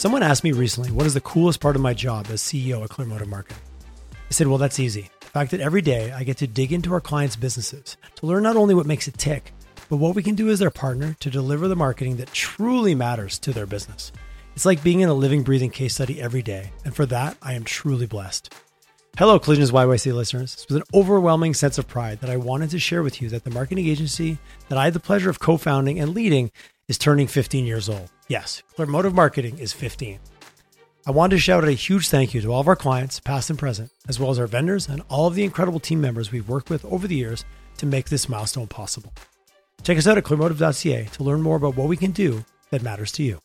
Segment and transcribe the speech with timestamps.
[0.00, 2.88] Someone asked me recently, what is the coolest part of my job as CEO at
[2.88, 3.62] Clearmotive Marketing?
[4.14, 5.10] I said, well, that's easy.
[5.20, 8.44] The fact that every day I get to dig into our clients' businesses to learn
[8.44, 9.52] not only what makes it tick,
[9.90, 13.38] but what we can do as their partner to deliver the marketing that truly matters
[13.40, 14.10] to their business.
[14.56, 16.72] It's like being in a living, breathing case study every day.
[16.86, 18.54] And for that, I am truly blessed.
[19.18, 20.54] Hello, Collisions YYC listeners.
[20.54, 23.44] It's with an overwhelming sense of pride that I wanted to share with you that
[23.44, 24.38] the marketing agency
[24.70, 26.52] that I had the pleasure of co founding and leading
[26.90, 28.10] is turning 15 years old.
[28.28, 30.18] Yes, Clearmotive Marketing is 15.
[31.06, 33.48] I wanted to shout out a huge thank you to all of our clients, past
[33.48, 36.48] and present, as well as our vendors and all of the incredible team members we've
[36.48, 37.44] worked with over the years
[37.78, 39.12] to make this milestone possible.
[39.84, 43.12] Check us out at clearmotive.ca to learn more about what we can do that matters
[43.12, 43.38] to you.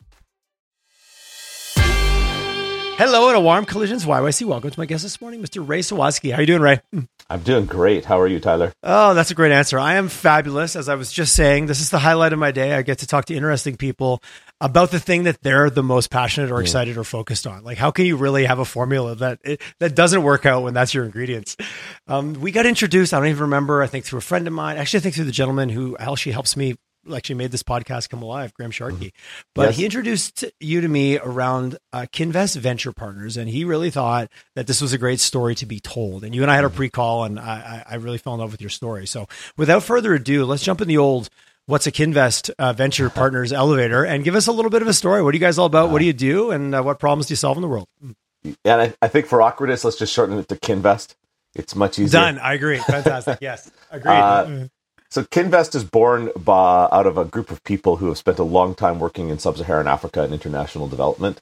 [2.98, 4.48] Hello and a warm collisions YYC.
[4.48, 5.66] Welcome to my guest this morning, Mr.
[5.66, 6.32] Ray Sawatsky.
[6.32, 6.82] How are you doing, Ray?
[6.92, 7.02] Hmm.
[7.28, 8.06] I'm doing great.
[8.06, 8.72] How are you, Tyler?
[8.84, 9.80] Oh, that's a great answer.
[9.80, 10.76] I am fabulous.
[10.76, 12.74] As I was just saying, this is the highlight of my day.
[12.74, 14.22] I get to talk to interesting people
[14.62, 17.64] about the thing that they're the most passionate or excited or focused on.
[17.64, 20.76] Like, how can you really have a formula that it, that doesn't work out when
[20.76, 21.58] that's your ingredients?
[22.08, 23.12] Um, we got introduced.
[23.12, 23.82] I don't even remember.
[23.82, 24.78] I think through a friend of mine.
[24.78, 26.76] Actually, I think through the gentleman who actually helps me
[27.14, 29.14] actually made this podcast come alive, Graham Sharkey.
[29.54, 29.78] But Yes.
[29.78, 34.68] he introduced you to me around uh, Kinvest Venture Partners, and he really thought that
[34.68, 36.24] this was a great story to be told.
[36.24, 38.52] And you and I had a pre-call, and I, I I really fell in love
[38.52, 39.06] with your story.
[39.08, 41.30] So, without further ado, let's jump in the old
[41.68, 44.94] "What's a Kinvest uh, Venture Partners" elevator and give us a little bit of a
[44.94, 45.22] story.
[45.24, 45.90] What are you guys all about?
[45.92, 47.88] What do you do, and uh, what problems do you solve in the world?
[48.44, 51.16] And I, I think for awkwardness, let's just shorten it to Kinvest.
[51.56, 52.20] It's much easier.
[52.20, 52.38] Done.
[52.38, 52.78] I agree.
[52.80, 53.38] Fantastic.
[53.42, 54.12] yes, agreed.
[54.12, 54.68] Uh,
[55.16, 58.44] So Kinvest is born by, out of a group of people who have spent a
[58.44, 61.42] long time working in sub-Saharan Africa and international development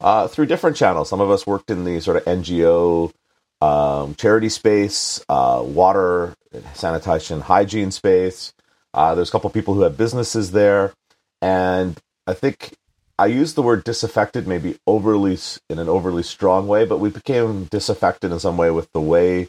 [0.00, 1.08] uh, through different channels.
[1.08, 3.12] Some of us worked in the sort of NGO
[3.60, 6.34] um, charity space, uh, water,
[6.74, 8.54] sanitation, hygiene space.
[8.92, 10.92] Uh, there's a couple of people who have businesses there,
[11.40, 12.74] and I think
[13.20, 15.38] I used the word disaffected maybe overly
[15.70, 19.46] in an overly strong way, but we became disaffected in some way with the way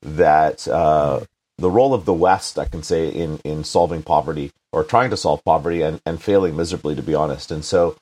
[0.00, 1.20] that uh,
[1.60, 5.16] the role of the West, I can say, in in solving poverty or trying to
[5.16, 7.50] solve poverty and, and failing miserably, to be honest.
[7.50, 7.96] And so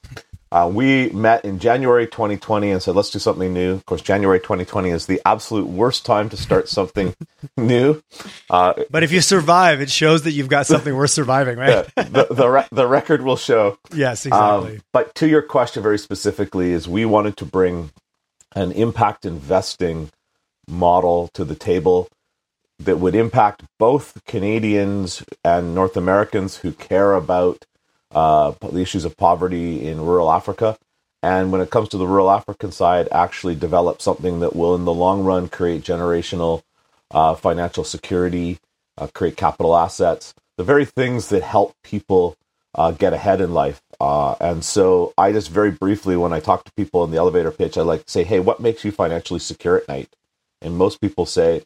[0.50, 3.74] uh, we met in January 2020 and said, let's do something new.
[3.74, 7.14] Of course, January 2020 is the absolute worst time to start something
[7.56, 8.02] new.
[8.48, 11.86] Uh, but if you survive, it shows that you've got something worth surviving, right?
[11.96, 13.78] the the, re- the record will show.
[13.94, 14.76] yes, exactly.
[14.76, 17.90] Um, but to your question very specifically is we wanted to bring
[18.54, 20.10] an impact investing
[20.66, 22.08] model to the table
[22.78, 27.64] that would impact both Canadians and North Americans who care about
[28.12, 30.78] uh, the issues of poverty in rural Africa.
[31.22, 34.84] And when it comes to the rural African side, actually develop something that will, in
[34.84, 36.62] the long run, create generational
[37.10, 38.58] uh, financial security,
[38.96, 42.36] uh, create capital assets, the very things that help people
[42.74, 43.80] uh, get ahead in life.
[44.00, 47.50] Uh, and so I just very briefly, when I talk to people in the elevator
[47.50, 50.14] pitch, I like to say, hey, what makes you financially secure at night?
[50.62, 51.62] And most people say,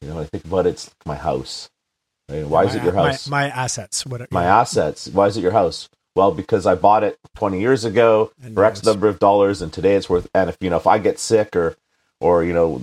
[0.00, 1.70] you know, I think about it, it's my house.
[2.28, 2.46] Right?
[2.46, 3.28] Why is it your house?
[3.28, 4.04] My, my assets.
[4.04, 4.30] What?
[4.30, 5.08] my assets.
[5.08, 5.88] Why is it your house?
[6.14, 9.72] Well, because I bought it 20 years ago And for X number of dollars, and
[9.72, 10.28] today it's worth.
[10.34, 11.76] And if you know, if I get sick or,
[12.20, 12.82] or you know,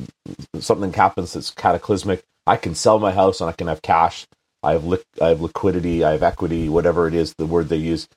[0.59, 4.25] something happens that's cataclysmic, I can sell my house and I can have cash.
[4.63, 6.03] I have li- I have liquidity.
[6.03, 6.69] I have equity.
[6.69, 8.07] Whatever it is, the word they use.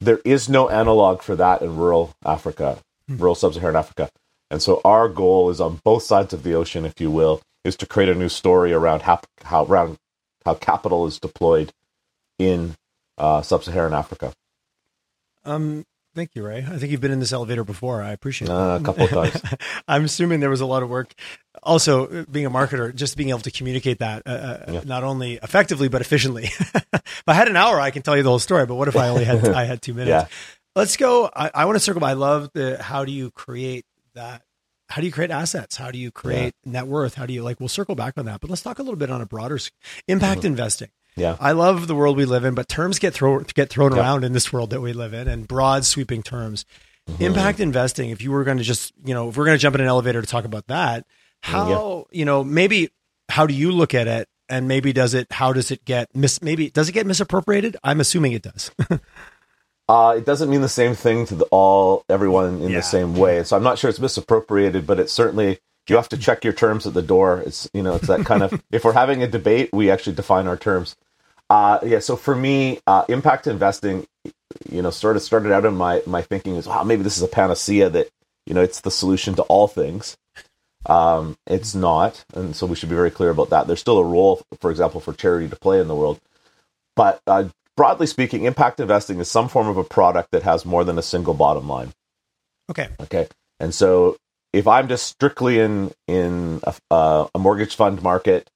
[0.00, 3.16] There is no analog for that in rural Africa, hmm.
[3.16, 4.10] rural sub-Saharan Africa.
[4.50, 7.76] And so our goal is on both sides of the ocean, if you will, is
[7.76, 9.98] to create a new story around how how around
[10.44, 11.72] how capital is deployed
[12.38, 12.74] in
[13.18, 14.32] uh, sub-Saharan Africa.
[15.44, 15.84] Um,
[16.14, 16.58] thank you, Ray.
[16.66, 18.02] I think you've been in this elevator before.
[18.02, 18.82] I appreciate Uh, it.
[18.82, 19.42] a couple of times.
[19.88, 21.12] I'm assuming there was a lot of work.
[21.62, 24.80] Also, uh, being a marketer, just being able to communicate that uh, uh, Yeah.
[24.86, 26.44] not only effectively but efficiently.
[26.94, 28.64] if I had an hour, I can tell you the whole story.
[28.66, 30.08] But what if I only had I had two minutes?
[30.10, 30.26] Yeah.
[30.76, 31.28] Let's go.
[31.34, 32.04] I, I want to circle.
[32.04, 33.84] I love the how do you create
[34.14, 34.42] that?
[34.90, 35.76] How do you create assets?
[35.76, 37.14] How do you create net worth?
[37.14, 37.60] How do you like?
[37.60, 38.40] We'll circle back on that.
[38.40, 39.58] But let's talk a little bit on a broader
[40.08, 40.88] impact investing.
[41.16, 41.36] Yeah.
[41.40, 44.00] I love the world we live in, but terms get thrown get thrown Yeah.
[44.00, 46.64] around in this world that we live in, and broad sweeping terms.
[47.08, 47.22] Mm-hmm.
[47.22, 48.10] Impact investing.
[48.10, 49.86] If you were going to just, you know, if we're going to jump in an
[49.86, 51.06] elevator to talk about that,
[51.42, 52.90] how, you know, maybe
[53.28, 55.30] how do you look at it, and maybe does it?
[55.32, 56.42] How does it get mis?
[56.42, 57.76] Maybe does it get misappropriated?
[57.84, 58.70] I'm assuming it does.
[59.90, 62.76] Uh, it doesn't mean the same thing to the, all everyone in Yeah.
[62.78, 63.42] the same way.
[63.42, 65.58] So I'm not sure it's misappropriated, but it's certainly
[65.88, 67.42] you have to check your terms at the door.
[67.44, 70.46] It's you know it's that kind of if we're having a debate, we actually define
[70.46, 70.94] our terms.
[71.50, 71.98] Uh, yeah.
[71.98, 74.06] So for me, uh, impact investing,
[74.70, 77.22] you know, sort of started out in my my thinking is wow maybe this is
[77.24, 78.08] a panacea that
[78.46, 80.16] you know it's the solution to all things.
[80.86, 83.66] Um, it's not, and so we should be very clear about that.
[83.66, 86.20] There's still a role, for example, for charity to play in the world,
[86.96, 87.48] but uh,
[87.80, 91.02] broadly speaking, impact investing is some form of a product that has more than a
[91.02, 91.90] single bottom line.
[92.70, 92.88] Okay.
[93.00, 93.26] Okay.
[93.58, 94.18] And so
[94.52, 98.50] if I'm just strictly in in a, uh, a mortgage fund market,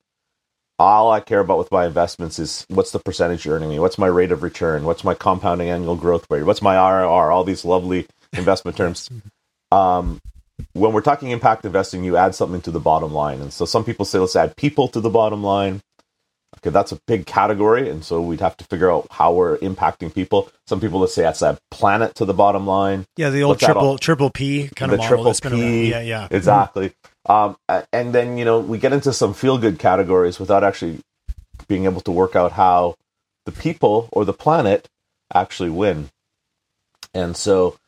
[0.79, 3.97] all I care about with my investments is what's the percentage you're earning me, what's
[3.97, 7.65] my rate of return, what's my compounding annual growth rate, what's my IRR, all these
[7.65, 9.09] lovely investment terms.
[9.73, 10.21] Um,
[10.75, 13.85] when we're talking impact investing, you add something to the bottom line, and so some
[13.85, 15.81] people say let's add people to the bottom line.
[16.59, 20.15] Okay, that's a big category, and so we'd have to figure out how we're impacting
[20.15, 20.51] people.
[20.67, 23.06] Some people let's say that's a planet to the bottom line.
[23.17, 25.61] Yeah, the old triple all- triple P kind of the model triple that's been around.
[25.61, 25.91] P.
[25.91, 26.29] Yeah, yeah.
[26.31, 26.93] Exactly.
[27.27, 27.56] Um,
[27.93, 31.01] and then you know we get into some feel good categories without actually
[31.69, 32.97] being able to work out how
[33.47, 34.89] the people or the planet
[35.33, 36.11] actually win.
[37.12, 37.79] And so,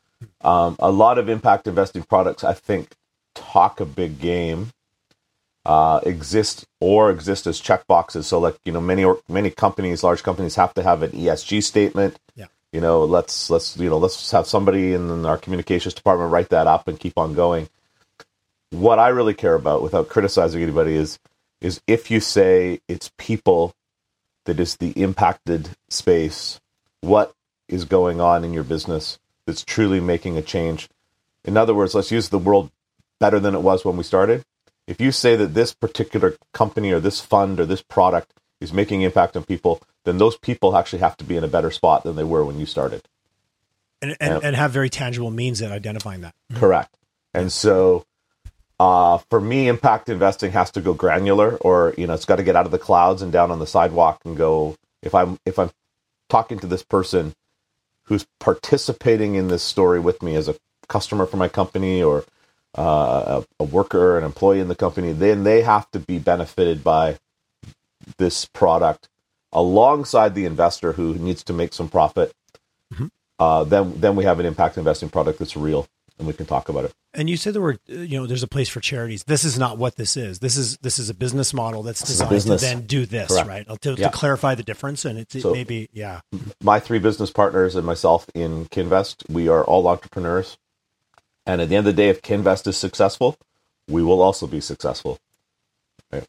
[0.41, 2.91] um, a lot of impact investing products, I think,
[3.35, 4.71] talk a big game,
[5.67, 8.23] uh, exist or exist as checkboxes.
[8.23, 11.61] So, like you know, many or, many companies, large companies, have to have an ESG
[11.61, 12.17] statement.
[12.35, 12.45] Yeah.
[12.71, 16.67] You know, let's let's you know let's have somebody in our communications department write that
[16.67, 17.67] up and keep on going.
[18.69, 21.19] What I really care about, without criticizing anybody, is
[21.59, 23.75] is if you say it's people
[24.45, 26.61] that is the impacted space,
[27.01, 27.33] what
[27.67, 30.87] is going on in your business that's truly making a change?
[31.43, 32.71] In other words, let's use the world
[33.19, 34.45] better than it was when we started.
[34.87, 39.01] If you say that this particular company or this fund or this product is making
[39.01, 42.15] impact on people, then those people actually have to be in a better spot than
[42.15, 43.03] they were when you started.
[44.01, 44.47] And, and, Yeah.
[44.47, 46.33] and have very tangible means at identifying that.
[46.55, 46.95] Correct.
[47.33, 48.05] And so
[48.79, 52.43] uh, for me, impact investing has to go granular or, you know, it's got to
[52.43, 55.59] get out of the clouds and down on the sidewalk and go, if I'm, if
[55.59, 55.71] I'm
[56.29, 57.33] talking to this person
[58.03, 60.55] who's participating in this story with me as a
[60.87, 62.23] customer for my company or
[62.77, 66.83] uh, a, a worker, an employee in the company, then they have to be benefited
[66.83, 67.17] by
[68.17, 69.09] this product
[69.51, 72.31] alongside the investor who needs to make some profit.
[72.93, 73.09] Mhm.
[73.39, 75.87] Uh, then, then we have an impact investing product that's real,
[76.17, 76.93] and we can talk about it.
[77.13, 79.23] And you said the word, uh, you know, there's a place for charities.
[79.23, 80.39] This is not what this is.
[80.39, 83.05] This is this is a business model that's This is a designed to then do
[83.05, 83.47] this, Correct.
[83.47, 83.81] right?
[83.81, 84.09] To, Yeah.
[84.09, 86.21] to clarify the difference, and it's it So- maybe yeah,
[86.61, 90.57] my three business partners and myself in Kinvest, we are all entrepreneurs.
[91.47, 93.37] And at the end of the day, if Kinvest is successful,
[93.87, 95.17] we will also be successful.
[96.11, 96.25] Right?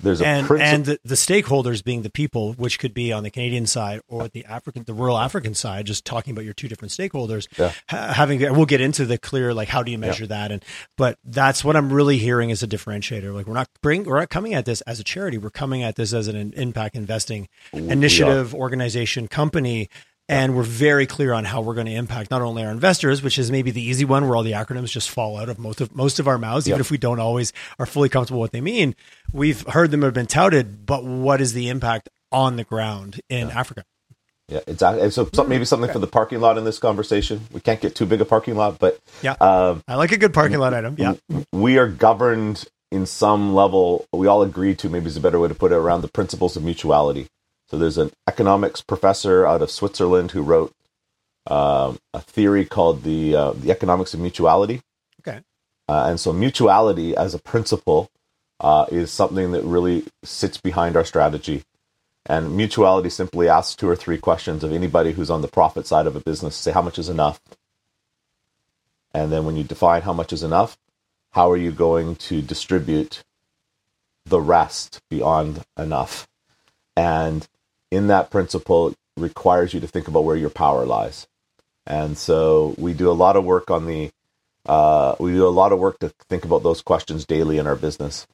[0.00, 3.22] There's a and princi- and the, the stakeholders being the people, which could be on
[3.22, 5.86] the Canadian side or the African, the rural African side.
[5.86, 7.72] Just talking about your two different stakeholders, Yeah.
[7.88, 10.64] ha- having we'll get into the clear like how do you measure that, and
[10.96, 13.32] but that's what I'm really hearing as a differentiator.
[13.32, 15.38] Like we're not bring we're not coming at this as a charity.
[15.38, 19.88] We're coming at this as an impact investing initiative, organization, company.
[20.30, 23.38] And we're very clear on how we're going to impact not only our investors, which
[23.38, 25.94] is maybe the easy one where all the acronyms just fall out of most of
[25.96, 28.60] most of our mouths, even if we don't always are fully comfortable with what they
[28.60, 28.94] mean.
[29.32, 33.50] We've heard them have been touted, but what is the impact on the ground in
[33.50, 33.84] Africa?
[34.50, 35.02] yeah, exactly.
[35.02, 37.40] And so maybe something for the parking lot in this conversation.
[37.52, 39.32] We can't get too big a parking lot, but Yeah.
[39.40, 40.96] um, I like a good parking lot item.
[40.98, 41.14] Yeah.
[41.52, 44.06] we are governed in some level.
[44.12, 46.56] We all agree to maybe is a better way to put it around the principles
[46.56, 47.28] of mutuality.
[47.70, 50.74] So there's an economics professor out of Switzerland who wrote
[51.46, 54.82] um, a theory called the uh, the economics of mutuality.
[55.20, 55.40] Okay.
[55.88, 58.10] Uh, and so mutuality as a principle
[58.60, 61.62] uh, is something that really sits behind our strategy.
[62.26, 66.06] And mutuality simply asks two or three questions of anybody who's on the profit side
[66.06, 66.56] of a business.
[66.56, 67.40] Say how much is enough,
[69.14, 70.76] and then when you define how much is enough,
[71.30, 73.22] how are you going to distribute
[74.26, 76.28] the rest beyond enough?
[76.96, 77.46] And
[77.90, 81.26] in that principle requires you to think about where your power lies.
[81.86, 84.10] And so we do a lot of work on the
[84.66, 87.76] uh, we do a lot of work to think about those questions daily in our
[87.76, 88.26] business.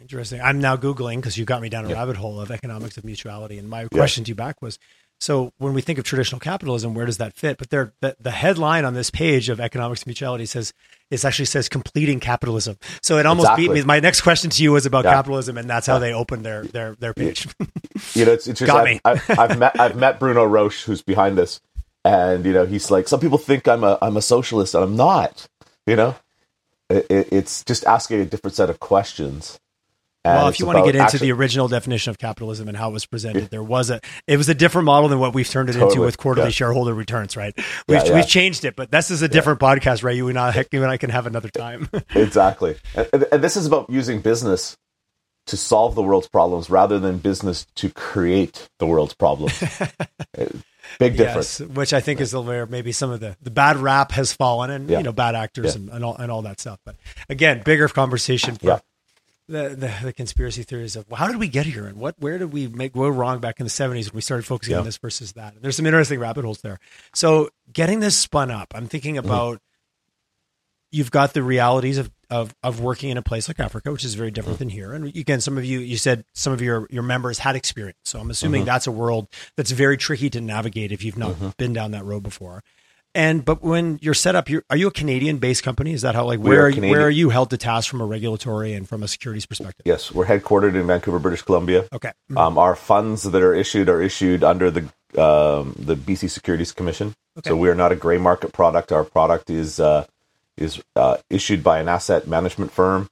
[0.00, 0.40] Interesting.
[0.40, 1.96] I'm now Googling because you got me down a Yeah.
[1.96, 3.58] rabbit hole of economics of mutuality.
[3.58, 4.78] And my question to you back was
[5.20, 7.58] so when we think of traditional capitalism, where does that fit?
[7.58, 10.72] But there, the, the headline on this page of economics of mutuality says
[11.10, 12.76] it actually says completing capitalism.
[13.02, 13.82] So it almost beat me.
[13.82, 15.14] My next question to you was about Yeah.
[15.14, 17.48] capitalism, and that's how they opened their their their page.
[18.14, 18.66] You know, it's interesting.
[18.66, 19.00] Got I've, me.
[19.04, 21.60] I've, I've met I've met Bruno Roche, who's behind this,
[22.04, 24.96] and you know, he's like, some people think I'm a I'm a socialist, and I'm
[24.96, 25.48] not.
[25.86, 26.16] You know,
[26.90, 29.58] it, it, it's just asking a different set of questions.
[30.24, 32.90] Well, if you want to get into actually- the original definition of capitalism and how
[32.90, 35.70] it was presented, there was a it was a different model than what we've turned
[35.70, 36.52] it into with quarterly Yeah.
[36.52, 37.54] shareholder returns, right?
[37.56, 38.14] We've, Yeah, yeah.
[38.16, 40.14] we've changed it, but this is a different podcast, right?
[40.16, 41.88] You and I, you and I can have another time.
[42.14, 44.76] exactly, and, and- this is about using business
[45.46, 49.62] to solve the world's problems rather than business to create the world's problems.
[50.38, 50.44] Uh,
[50.98, 51.60] big difference.
[51.60, 54.70] Yes, which I think is where maybe some of the, the bad rap has fallen
[54.70, 56.78] and you know bad actors and, and all and all that stuff.
[56.84, 56.96] But
[57.28, 58.78] again, bigger conversation for Yeah.
[59.48, 62.38] The, the the conspiracy theories of well, how did we get here and what where
[62.38, 64.98] did we make go wrong back in the seventies when we started focusing on this
[64.98, 65.54] versus that.
[65.54, 66.78] And there's some interesting rabbit holes there.
[67.14, 69.26] So getting this spun up, I'm thinking Mm-hmm.
[69.26, 69.60] about
[70.90, 74.14] you've got the realities of, of of working in a place like Africa, which is
[74.14, 74.64] very different Mm-hmm.
[74.64, 74.92] than here.
[74.92, 78.20] And again, some of you you said some of your your members had experience, so
[78.20, 78.66] I'm assuming Mm-hmm.
[78.66, 81.48] that's a world that's very tricky to navigate if you've not Mm-hmm.
[81.58, 82.62] been down that road before.
[83.14, 85.92] And but when you're set up, you're, are you a Canadian based company?
[85.92, 88.00] Is that how like where are are you, where are you held to task from
[88.00, 89.82] a regulatory and from a securities perspective?
[89.84, 91.88] Yes, we're headquartered in Vancouver, British Columbia.
[91.92, 94.82] Okay, Um, our funds that are issued are issued under the
[95.20, 97.14] um, the BC Securities Commission.
[97.38, 97.50] Okay.
[97.50, 98.92] So we are not a gray market product.
[98.92, 100.06] Our product is uh,
[100.56, 103.08] is uh, issued by an asset management firm,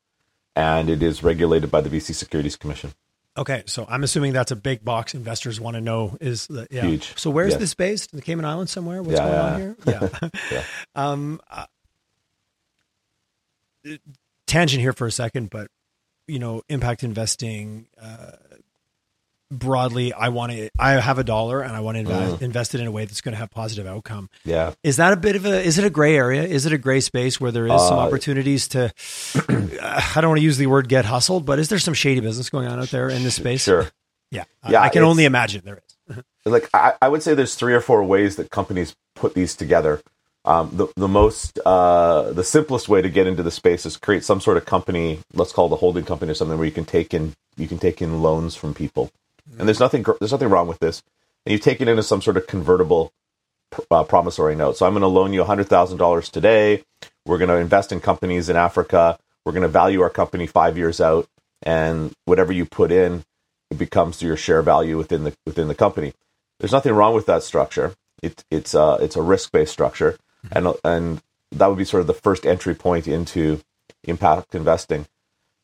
[0.54, 2.92] and it is regulated by the BC Securities Commission.
[3.36, 3.62] Okay.
[3.66, 6.82] So I'm assuming that's a big box investors want to know is the, yeah.
[6.86, 7.18] Huge.
[7.18, 7.60] So where's Yes.
[7.60, 8.12] this based?
[8.12, 9.02] In the Cayman Islands somewhere?
[9.02, 9.52] What's Yeah, going yeah.
[9.52, 9.76] on here?
[10.22, 10.28] Yeah.
[10.52, 10.62] Yeah.
[10.94, 11.66] Um, uh,
[14.46, 15.68] tangent here for a second, but
[16.28, 18.32] you know, impact investing uh,
[19.50, 20.12] broadly.
[20.12, 20.70] I want to.
[20.78, 23.20] I have a dollar and I want to invest, invest it in a way that's
[23.20, 24.28] going to have positive outcome.
[24.44, 25.62] Yeah, Is that a bit of a?
[25.62, 26.42] Is it a gray area?
[26.42, 28.92] Is it a gray space where there is some Uh, opportunities to?
[29.48, 32.50] I don't want to use the word get hustled, but is there some shady business
[32.50, 33.62] going on out there in this space?
[33.62, 33.90] sure.
[34.30, 34.44] Yeah.
[34.68, 36.16] Yeah, I can only imagine there is.
[36.44, 40.00] like I, I would say there's three or four ways that companies put these together.
[40.44, 44.22] Um, the the most uh, the simplest way to get into the space is create
[44.24, 45.18] some sort of company.
[45.34, 47.78] Let's call it a holding company or something where you can take in you can
[47.78, 49.10] take in loans from people,
[49.58, 51.02] and there's nothing there's nothing wrong with this.
[51.44, 53.12] And you take it into some sort of convertible
[53.90, 54.76] uh, promissory note.
[54.76, 56.84] So I'm going to loan you hundred thousand dollars today.
[57.24, 59.18] We're going to invest in companies in Africa.
[59.44, 61.28] We're going to value our company five years out,
[61.62, 63.24] and whatever you put in,
[63.70, 66.12] it becomes your share value within the within the company.
[66.58, 67.94] There's nothing wrong with that structure.
[68.22, 70.18] It, it's a it's a risk based structure,
[70.50, 71.22] and and
[71.52, 73.60] that would be sort of the first entry point into
[74.04, 75.06] impact investing.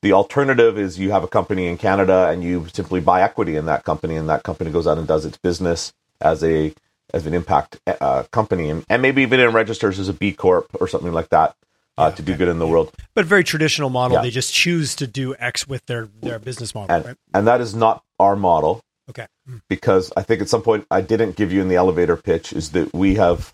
[0.02, 3.66] The alternative is you have a company in Canada and you simply buy equity in
[3.66, 6.74] that company, and that company goes out and does its business as a
[7.14, 10.68] as an impact uh, company, and, and maybe even it registers as a B Corp
[10.80, 11.54] or something like that
[11.98, 12.92] uh, to do good in the world.
[13.14, 14.16] But very traditional model.
[14.16, 14.22] Yeah.
[14.22, 16.96] They just choose to do X with their their business model.
[16.96, 17.16] And right?
[17.34, 18.82] and that is not our model.
[19.10, 19.26] Okay.
[19.68, 22.70] because I think at some point I didn't give you in the elevator pitch is
[22.70, 23.52] that we have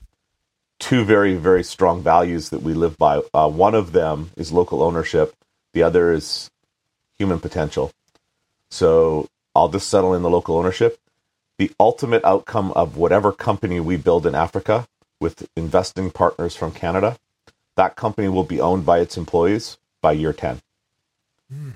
[0.78, 3.22] two very very strong values that we live by.
[3.34, 5.34] Uh, one of them is local ownership.
[5.72, 6.50] The other is
[7.18, 7.92] human potential.
[8.70, 10.98] So I'll just settle in the local ownership.
[11.58, 14.86] The ultimate outcome of whatever company we build in Africa
[15.20, 17.18] with investing partners from Canada,
[17.76, 20.60] that company will be owned by its employees by year 10.
[21.50, 21.70] Hmm.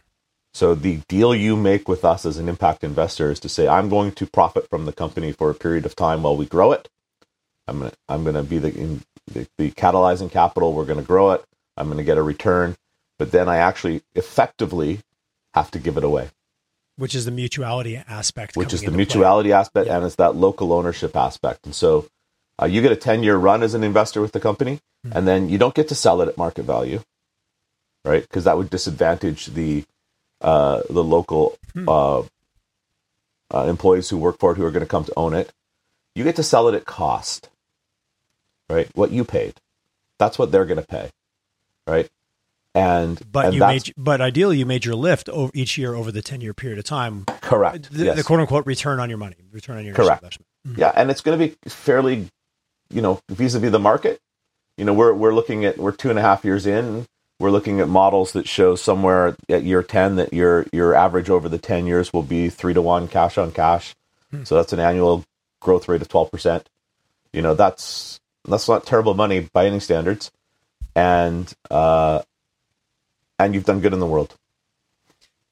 [0.54, 3.88] So the deal you make with us as an impact investor is to say, I'm
[3.88, 6.88] going to profit from the company for a period of time while we grow it.
[7.66, 10.72] I'm gonna I'm gonna be the in, the, the catalyzing capital.
[10.72, 11.44] We're gonna grow it.
[11.76, 12.76] I'm gonna get a return,
[13.22, 14.98] but then I actually effectively
[15.54, 16.30] have to give it away,
[16.96, 18.56] which is the mutuality aspect.
[18.56, 19.04] which is the into play.
[19.04, 21.64] mutuality aspect and it's that local ownership aspect.
[21.64, 22.08] And so
[22.60, 24.80] uh, you get a 10 year run as an investor with the company,
[25.12, 27.00] and then you don't get to sell it at market value,
[28.04, 28.22] right?
[28.22, 29.84] Because that would disadvantage the
[30.40, 32.22] uh, the local uh,
[33.54, 35.52] uh, employees who work for it who are going to come to own it.
[36.16, 37.50] You get to sell it at cost,
[38.68, 38.90] right?
[38.96, 39.54] What you paid.
[40.18, 41.10] That's what they're going to pay,
[41.86, 42.10] right?
[42.74, 46.10] And But and you made, but ideally, you made your lift over each year over
[46.10, 47.24] the ten year period of time.
[47.42, 47.92] correct.
[47.92, 48.16] The, yes.
[48.16, 50.22] the quote unquote return on your money, return on your Correct.
[50.22, 50.78] investment.
[50.78, 52.28] Yeah, and it's going to be fairly,
[52.88, 54.20] you know, vis-a-vis the market.
[54.78, 57.04] You know, we're we're looking at we're two and a half years in.
[57.38, 61.48] We're looking at models that show somewhere at year ten that your your average over
[61.50, 63.94] the ten years will be three to one cash on cash.
[64.44, 65.24] So that's an annual
[65.60, 66.66] growth rate of twelve percent.
[67.34, 70.30] You know, that's that's not terrible money by any standards,
[70.94, 72.22] and uh,
[73.44, 74.36] and you've done good in the world.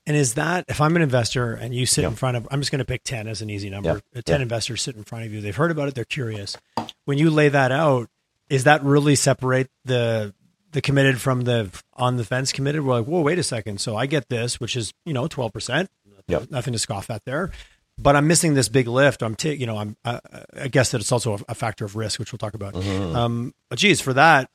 [0.07, 2.09] And is that if I'm an investor and you sit Yeah.
[2.09, 4.01] in front of, I'm just going to pick 10 as an easy number.
[4.15, 4.19] Yeah.
[4.19, 4.43] Uh, 10 Yeah.
[4.43, 5.41] investors sit in front of you.
[5.41, 5.95] They've heard about it.
[5.95, 6.57] They're curious.
[7.05, 8.09] When you lay that out,
[8.49, 10.35] is that really separate the,
[10.73, 12.83] the committed from the on the fence committed?
[12.85, 13.81] We're like, whoa, wait a second.
[13.81, 15.87] So I get this, which is, you know, 12%.
[16.29, 16.51] Yep.
[16.51, 17.51] Nothing to scoff at there.
[17.99, 19.23] But I'm missing this big lift.
[19.23, 20.21] I'm, ta- you know, I'm, I,
[20.59, 22.73] I guess that it's also a, a factor of risk, which we'll talk about.
[22.75, 23.15] Mm-hmm.
[23.17, 24.49] Um, but geez, for that,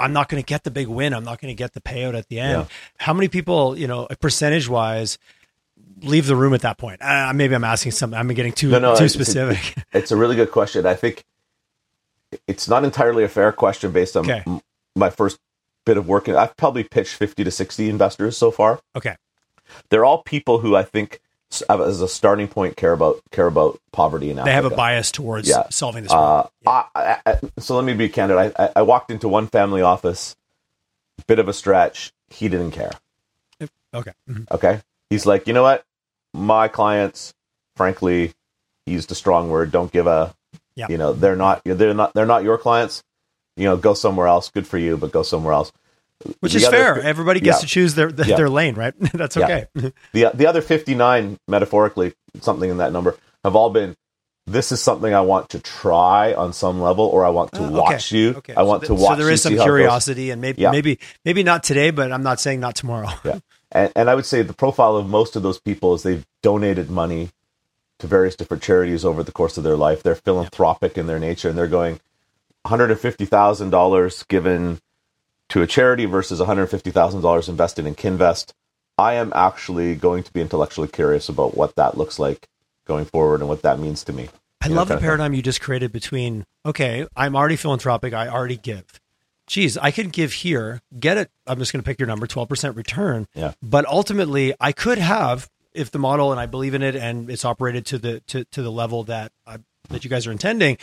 [0.00, 1.12] I'm not going to get the big win.
[1.14, 2.62] I'm not going to get the payout at the end.
[2.62, 2.66] Yeah.
[2.98, 5.18] How many people, you know, percentage wise,
[6.02, 7.00] leave the room at that point?
[7.02, 8.18] Uh, maybe I'm asking something.
[8.18, 9.84] I'm getting too No, no, too it's- specific.
[9.92, 10.86] It's a really good question.
[10.86, 11.24] I think
[12.46, 14.42] it's not entirely a fair question based on Okay.
[14.46, 14.60] m-
[14.96, 15.38] my first
[15.84, 16.28] bit of work.
[16.28, 18.80] I've probably pitched 50 to 60 investors so far.
[18.96, 19.16] okay.
[19.88, 21.20] They're all people who I think
[21.68, 24.50] as a starting point care about care about poverty in Africa.
[24.50, 25.64] They have a bias towards Yeah.
[25.70, 26.48] solving this problem.
[26.66, 28.36] Uh, I, I, I- so let me be candid.
[28.56, 30.36] I, I, walked into one family office,
[31.26, 32.12] bit of a stretch.
[32.28, 32.92] He didn't care.
[33.92, 34.12] okay.
[34.28, 34.50] Mhm.
[34.50, 34.80] Okay.
[35.10, 35.84] He's like, you know what?
[36.32, 37.34] My clients,
[37.74, 38.32] frankly,
[38.86, 39.72] used a strong word.
[39.72, 40.32] Don't give a,
[40.76, 40.86] Yeah.
[40.88, 43.02] you know, they're not, they're not, they're not your clients.
[43.56, 44.48] You know, go somewhere else.
[44.50, 45.72] Good for you, but go somewhere else.
[46.40, 47.00] Which the is other fair.
[47.00, 47.60] Everybody gets yeah.
[47.62, 48.36] to choose their their, Yeah.
[48.36, 48.94] their lane, right?
[49.14, 49.44] That's Yeah.
[49.44, 49.66] okay.
[50.12, 53.96] the the other 59 metaphorically something in that number have all been
[54.46, 57.64] this is something I want to try on some level or I want to Oh,
[57.66, 57.74] okay.
[57.74, 58.54] watch you Okay.
[58.54, 59.74] I want so to watch So there is some see how it goes.
[59.76, 60.70] curiosity, and maybe Yeah.
[60.72, 63.10] maybe maybe not today, but I'm not saying not tomorrow.
[63.24, 63.38] yeah
[63.72, 66.90] and, and I would say the profile of most of those people is they've donated
[66.90, 67.28] money
[68.00, 71.48] to various different charities over the course of their life they're philanthropic in their nature
[71.48, 72.00] and they're going
[72.66, 74.80] $150,000 given
[75.50, 78.52] to a charity versus $150,000 invested in Kinvest
[79.00, 82.48] I am actually going to be intellectually curious about what that looks like
[82.86, 84.28] going forward and what that means to me
[84.60, 85.06] I You know, love the of thing.
[85.06, 89.00] paradigm you just created between okay, I'm already philanthropic, I already give.
[89.46, 91.30] Geez, I could give here, get it.
[91.46, 93.26] I'm just going to pick your number, 12% return.
[93.34, 93.52] Yeah.
[93.62, 97.44] But ultimately, I could have, if the model and I believe in it and it's
[97.44, 100.76] operated to the to, to the level that I, that you guys are intending,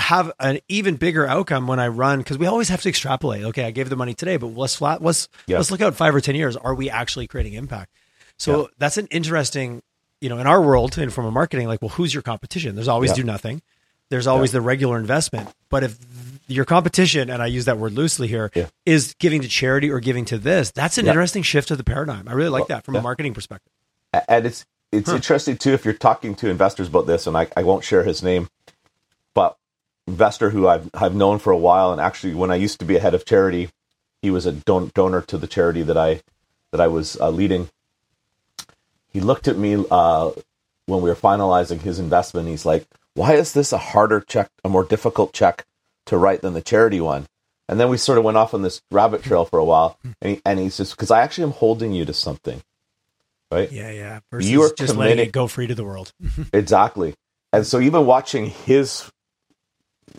[0.00, 3.44] have an even bigger outcome when I run because we always have to extrapolate.
[3.44, 5.02] Okay, I gave the money today, but let's flat.
[5.02, 5.58] Let's Yeah.
[5.58, 6.56] let's look out five or ten years.
[6.56, 7.92] Are we actually creating impact?
[8.38, 9.82] So that's an interesting,
[10.20, 12.74] you know, in our world and from a marketing, like, well, who's your competition?
[12.74, 13.16] There's always Yeah.
[13.16, 13.62] do nothing.
[14.08, 15.50] There's always the regular investment.
[15.68, 15.98] But if
[16.48, 18.66] your competition, and I use that word loosely here, Yeah.
[18.86, 21.12] is giving to charity or giving to this, that's an Yeah.
[21.12, 22.26] interesting shift of the paradigm.
[22.26, 23.00] I really like that from yeah.
[23.00, 23.70] a marketing perspective.
[24.26, 27.62] and it's it's interesting too if you're talking to investors about this and I, I
[27.62, 28.48] won't share his name
[30.06, 32.96] investor who I've, I've known for a while and actually when I used to be
[32.96, 33.70] a head of charity
[34.22, 36.20] he was a don- donor to the charity that I
[36.72, 37.70] that I was uh, leading
[39.12, 40.30] he looked at me uh,
[40.86, 44.68] when we were finalizing his investment he's like why is this a harder check a
[44.68, 45.64] more difficult check
[46.06, 47.26] to write than the charity one
[47.68, 50.36] and then we sort of went off on this rabbit trail for a while and
[50.36, 52.62] he, and he says because I actually am holding you to something
[53.52, 54.20] right Yeah, yeah.
[54.30, 56.12] Versus You are just letting it go free to the world.
[56.52, 57.14] Exactly.
[57.52, 59.10] And so even watching his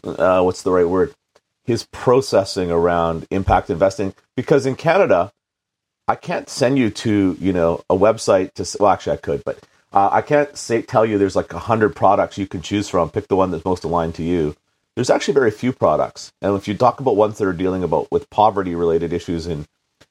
[0.04, 1.14] uh, what's the right word?
[1.64, 5.32] His processing around impact investing because in Canada
[6.08, 9.60] I can't send you to, you know, a website to well actually I could, but
[9.94, 13.10] uh, I can't say tell you there's like a hundred products you can choose from.
[13.10, 14.56] Pick the one that's most aligned to you.
[14.96, 18.12] There's actually very few products, and if you talk about ones that are dealing about
[18.12, 19.68] with poverty related issues in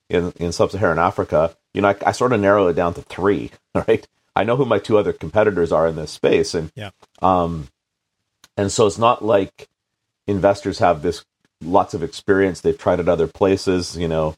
[0.08, 3.50] in, in sub-Saharan Africa, you know, I, I sort of narrow it down to three.
[3.74, 4.06] Right?
[4.34, 6.90] I know who my two other competitors are in this space, and Yeah.
[7.20, 7.68] um,
[8.56, 9.68] and so it's not like
[10.30, 11.24] investors have this
[11.62, 12.60] lots of experience.
[12.62, 13.96] They've tried it other places.
[13.96, 14.34] You know,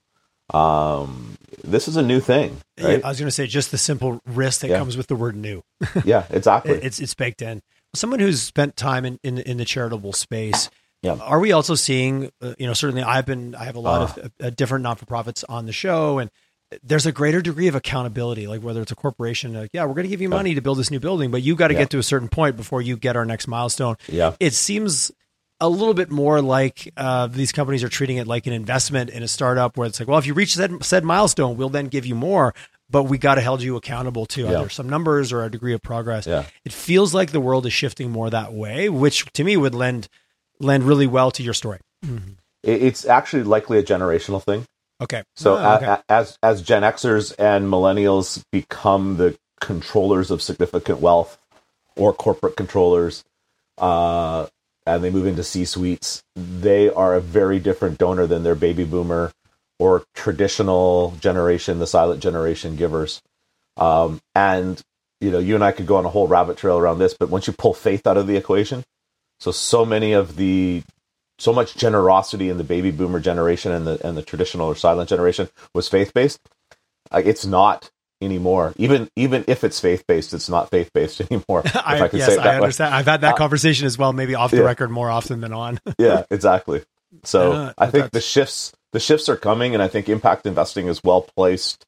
[0.52, 3.02] um, this is a new thing, right?
[3.04, 4.78] I was going to say just the simple risk that Yeah.
[4.78, 5.62] comes with the word new.
[6.04, 6.72] yeah, exactly.
[6.74, 7.62] It's it's baked in.
[7.94, 10.70] Someone who's spent time in in, in the charitable space.
[11.02, 11.16] Yeah.
[11.20, 12.30] Are we also seeing?
[12.40, 13.54] Uh, you know, certainly I've been.
[13.54, 14.20] I have a lot Ah.
[14.22, 16.30] of uh, different non for profits on the show, and
[16.82, 18.46] there's a greater degree of accountability.
[18.46, 20.78] Like whether it's a corporation, like yeah, we're going to give you money to build
[20.78, 21.80] this new building, but you got to Yeah.
[21.80, 23.96] get to a certain point before you get our next milestone.
[24.08, 25.10] yeah, It seems
[25.62, 29.22] a little bit more like uh, these companies are treating it like an investment in
[29.22, 32.04] a startup, where it's like, well, if you reach said said milestone, we'll then give
[32.04, 32.52] you more.
[32.90, 34.58] But we got to hold you accountable to Yeah.
[34.60, 36.44] either some numbers or a degree of progress yeah.
[36.66, 40.08] it feels like the world is shifting more that way, which to me would lend
[40.60, 41.78] lend really well to your story.
[42.62, 44.66] It, it's actually likely a generational thing.
[45.00, 45.22] Okay.
[45.36, 45.96] So a- okay.
[46.08, 51.38] as as Gen Xers and millennials become the controllers of significant wealth
[51.96, 53.24] or corporate controllers,
[53.78, 54.46] uh,
[54.86, 58.84] and they move into C suites, they are a very different donor than their baby
[58.84, 59.32] boomer
[59.78, 63.22] or traditional generation, the silent generation givers.
[63.76, 64.82] Um, and
[65.20, 67.30] you know, you and I could go on a whole rabbit trail around this, but
[67.30, 68.84] once you pull faith out of the equation,
[69.38, 70.82] so so many of the
[71.38, 75.08] so much generosity in the baby boomer generation and the and the traditional or silent
[75.08, 76.40] generation was faith based.
[77.12, 77.90] Like it's not
[78.22, 78.72] anymore.
[78.76, 81.62] Even even if it's faith based, it's not faith based anymore.
[81.74, 82.54] I, I, yes, I that way.
[82.56, 82.94] understand.
[82.94, 84.62] I've had that Uh, conversation as well, maybe off the yeah.
[84.64, 85.80] record more often than on.
[85.98, 86.82] Yeah, exactly.
[87.24, 90.86] So Yeah, I think the shifts the shifts are coming, and I think impact investing
[90.86, 91.84] is well placed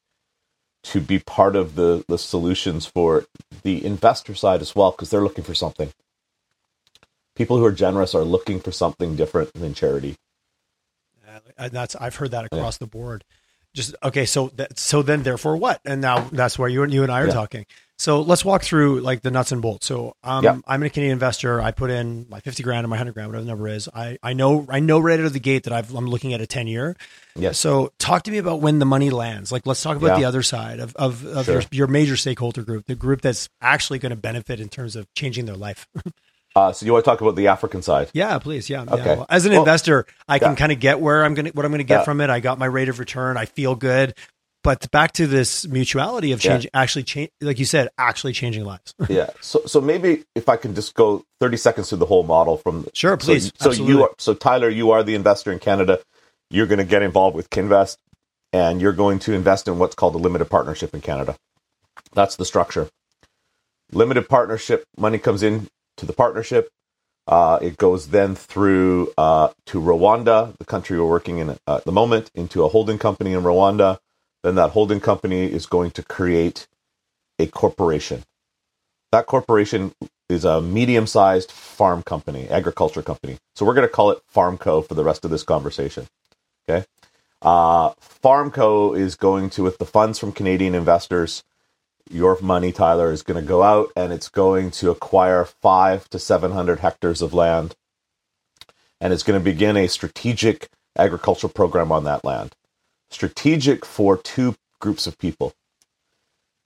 [0.85, 3.25] to be part of the the solutions for
[3.63, 5.91] the investor side as well, because they're looking for something.
[7.35, 10.15] People who are generous are looking for something different than charity.
[11.57, 13.23] and that's I've heard that across the board.
[13.75, 15.81] Just okay, so that, so then therefore what?
[15.85, 17.33] And now that's where you and you and I are Yeah.
[17.33, 17.65] talking.
[17.97, 19.85] So let's walk through like the nuts and bolts.
[19.85, 20.57] So um, Yeah.
[20.67, 21.61] I'm a Canadian investor.
[21.61, 23.87] I put in my 50 grand or my 100 grand, whatever the number is.
[23.93, 26.41] I, I know I know right out of the gate that I've, I'm looking at
[26.41, 26.95] a 10 year.
[27.37, 29.51] yeah So talk to me about when the money lands.
[29.51, 30.19] Like let's talk about Yeah.
[30.19, 31.53] the other side of of, of Sure.
[31.55, 35.07] your, your major stakeholder group, the group that's actually going to benefit in terms of
[35.13, 35.87] changing their life.
[36.55, 38.09] Uh, so you want to talk about the African side?
[38.13, 38.69] Yeah, please.
[38.69, 38.85] Yeah.
[38.87, 38.93] yeah.
[38.93, 39.15] Okay.
[39.17, 40.55] Well, as an Well, investor, I can yeah.
[40.55, 42.03] kind of get where I'm going to, what I'm going to get Yeah.
[42.05, 42.29] from it.
[42.29, 43.35] I got my rate of return.
[43.37, 44.15] I feel good.
[44.63, 46.53] But back to this mutuality of Yeah.
[46.53, 48.93] change, actually change, like you said, actually changing lives.
[49.09, 49.29] yeah.
[49.41, 52.87] So so maybe if I can just go thirty seconds through the whole model from
[52.93, 53.51] Sure, please.
[53.59, 53.93] So, Absolutely.
[53.93, 55.99] you are so Tyler, you are the investor in Canada.
[56.49, 57.97] You're going to get involved with Kinvest.
[58.53, 61.35] and you're going to invest in what's called a limited partnership in Canada.
[62.13, 62.87] That's the structure.
[63.91, 66.69] Limited partnership money comes in to the partnership.
[67.27, 71.91] Uh, it goes then through uh, to Rwanda, the country we're working in at the
[71.91, 73.97] moment, into a holding company in Rwanda.
[74.43, 76.67] Then that holding company is going to create
[77.39, 78.23] a corporation.
[79.11, 79.93] That corporation
[80.29, 83.37] is a medium sized farm company, agriculture company.
[83.55, 86.07] So we're going to call it Farmco for the rest of this conversation.
[86.67, 86.85] Okay.
[87.41, 87.91] Uh,
[88.23, 91.43] Farmco is going to, with the funds from Canadian investors,
[92.09, 96.19] your money, Tyler, is going to go out and it's going to acquire five to
[96.19, 97.75] 700 hectares of land.
[99.01, 102.53] And it's going to begin a strategic agricultural program on that land.
[103.09, 105.53] Strategic for two groups of people.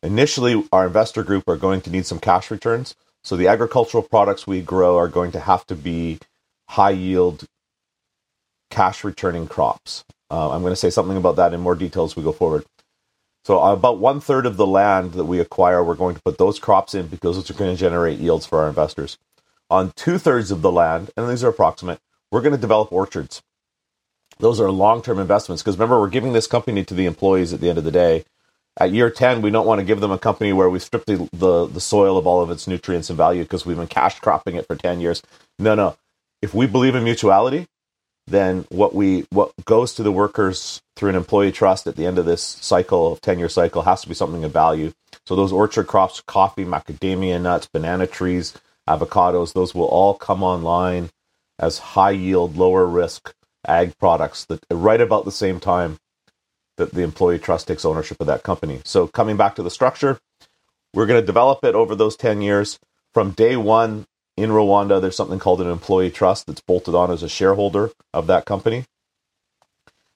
[0.01, 2.95] Initially, our investor group are going to need some cash returns.
[3.23, 6.19] So the agricultural products we grow are going to have to be
[6.69, 7.45] high yield,
[8.69, 10.05] cash returning crops.
[10.31, 12.65] Uh, I'm going to say something about that in more detail as we go forward.
[13.49, 16.59] So about one third of the land that we acquire, we're going to put those
[16.59, 19.17] crops in because are going to generate yields for our investors.
[19.71, 21.99] On two thirds of the land, and these are approximate,
[22.31, 23.41] we're going to develop orchards.
[24.37, 27.59] Those are long term investments because remember, we're giving this company to the employees at
[27.59, 28.23] the end of the day.
[28.77, 31.27] At year 10, we don't want to give them a company where we strip the,
[31.33, 34.57] the, the soil of all of its nutrients and value because we've been cash cropping
[34.57, 35.23] it for 10 years.
[35.57, 35.97] No, no.
[36.43, 37.65] If we believe in mutuality,
[38.27, 42.19] then what we what goes to the workers through an employee trust at the end
[42.19, 44.91] of this cycle of 10 year cycle has to be something of value.
[45.25, 48.53] So those orchard crops coffee macadamia nuts banana trees
[48.87, 51.09] avocados those will all come online
[51.57, 53.33] as high yield lower risk
[53.67, 55.97] ag products that right about the same time
[56.77, 58.81] that the employee trust takes ownership of that company.
[58.83, 60.19] So coming back to the structure
[60.93, 62.79] we're going to develop it over those 10 years.
[63.13, 64.05] From day one
[64.37, 68.27] in Rwanda, there's something called an employee trust that's bolted on as a shareholder of
[68.27, 68.85] that company.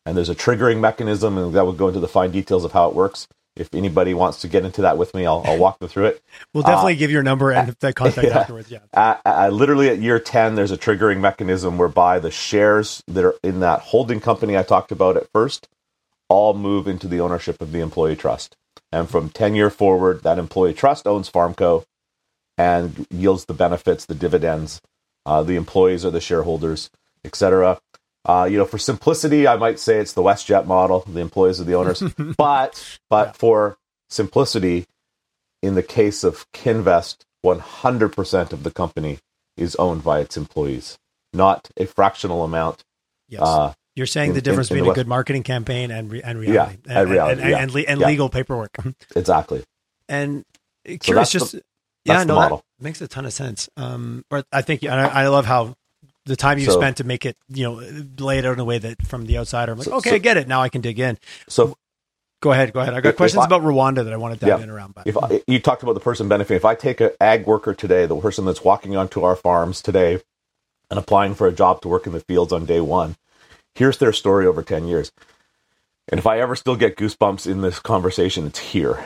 [0.06, 2.90] And there's a triggering mechanism, and that would go into the fine details of how
[2.90, 3.28] it works.
[3.56, 6.24] If anybody wants to get into that with me, I'll, I'll walk them through it.
[6.54, 8.72] We'll definitely uh, give your number and the contact yeah, afterwards.
[8.72, 8.80] Yeah.
[8.92, 13.36] Uh, uh, literally at year 10, there's a triggering mechanism whereby the shares that are
[13.44, 15.68] in that holding company I talked about at first
[16.30, 18.58] all move into the ownership of the employee trust.
[18.92, 21.86] And from 10 year forward, that employee trust owns Farmco
[22.58, 24.82] and yields the benefits, the dividends.
[25.26, 26.90] Uh, the employees are the shareholders,
[27.24, 27.80] etc.
[28.26, 31.02] Uh, you know, for simplicity, I might say it's the WestJet model.
[31.08, 32.02] The employees are the owners,
[32.38, 33.32] but but yeah.
[33.34, 33.78] for
[34.10, 34.86] simplicity,
[35.62, 39.20] in the case of Kinvest, 100% of the company
[39.58, 40.98] is owned by its employees,
[41.34, 42.84] not a fractional amount.
[43.28, 43.42] Yes.
[43.42, 46.12] Uh, You're saying in, the difference in, in between the a good marketing campaign and,
[46.12, 47.58] re- and reality, yeah, and, and, reality, and, yeah.
[47.58, 48.08] and, and, yeah.
[48.08, 48.72] legal paperwork.
[49.16, 49.64] exactly.
[50.08, 50.44] And
[51.02, 51.62] curious, so just the,
[52.06, 53.70] yeah, no, that makes a ton of sense.
[53.78, 55.76] Um, but I think I, I love how
[56.26, 57.82] the time you so, spent to make it, you know,
[58.20, 60.16] lay it out in a way that from the outsider, I'm like, so, okay, so,
[60.16, 60.48] I get it.
[60.48, 61.18] Now I can dig in.
[61.50, 61.78] So
[62.42, 62.94] go ahead, go ahead.
[62.94, 64.96] I got questions I, about Rwanda that I want to dive yeah, in around.
[64.96, 67.74] But if I, you talked about the person benefiting, if I take an ag worker
[67.74, 70.22] today, the person that's walking onto our farms today
[70.90, 73.16] and applying for a job to work in the fields on day one,
[73.76, 75.12] here's their story over 10 years.
[76.10, 79.06] And if I ever still get goosebumps in this conversation, it's here.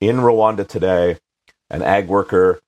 [0.00, 1.18] In Rwanda today,
[1.70, 2.60] an ag worker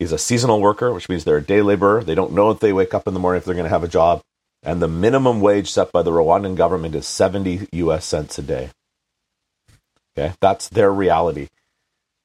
[0.00, 2.02] is a seasonal worker, which means they're a day laborer.
[2.02, 3.84] They don't know if they wake up in the morning if they're going to have
[3.84, 4.22] a job.
[4.62, 8.70] And the minimum wage set by the Rwandan government is 70 US cents a day.
[10.18, 11.48] Okay, that's their reality.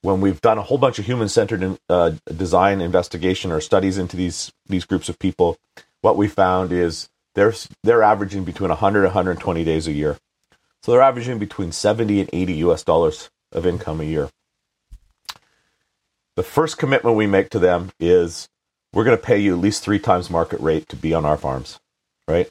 [0.02, 4.16] When we've done a whole bunch of human centered uh, design investigation or studies into
[4.16, 5.58] these, these groups of people,
[6.02, 10.18] what we found is they're, they're averaging between 100 and 120 days a year.
[10.82, 14.30] So they're averaging between 70 and 80 US dollars of income a year
[16.36, 18.48] the first commitment we make to them is
[18.94, 21.38] we're going to pay you at least three times market rate to be on our
[21.38, 21.80] farms,
[22.28, 22.50] right?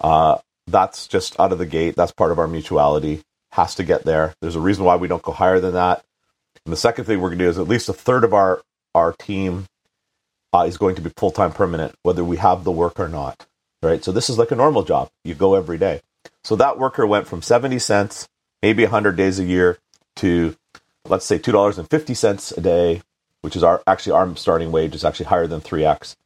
[0.00, 1.96] Uh, that's just out of the gate.
[1.96, 3.22] That's part of our mutuality.
[3.52, 4.34] Has to get there.
[4.40, 6.04] There's a reason why we don't go higher than that.
[6.64, 8.60] And the second thing we're going to do is at least a third of our
[8.94, 9.66] our team
[10.52, 13.46] uh, is going to be full time permanent, whether we have the work or not.
[13.82, 14.02] Right.
[14.02, 15.10] So this is like a normal job.
[15.24, 16.00] You go every day.
[16.44, 18.28] So that worker went from seventy cents,
[18.62, 19.78] maybe hundred days a year,
[20.16, 20.56] to
[21.08, 23.02] let's say two dollars and fifty cents a day,
[23.42, 26.16] which is our actually our starting wage is actually higher than three x,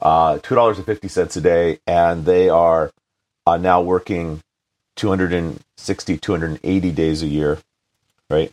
[0.00, 2.92] uh, two dollars and fifty cents a day, and they are
[3.46, 4.42] uh, now working
[4.96, 7.58] 260, 280 days a year,
[8.30, 8.52] right?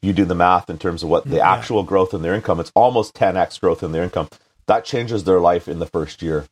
[0.00, 1.52] You do the math in terms of what the yeah.
[1.52, 2.60] actual growth in their income.
[2.60, 4.28] It's almost 10x growth in their income.
[4.66, 6.46] That changes their life in the first year.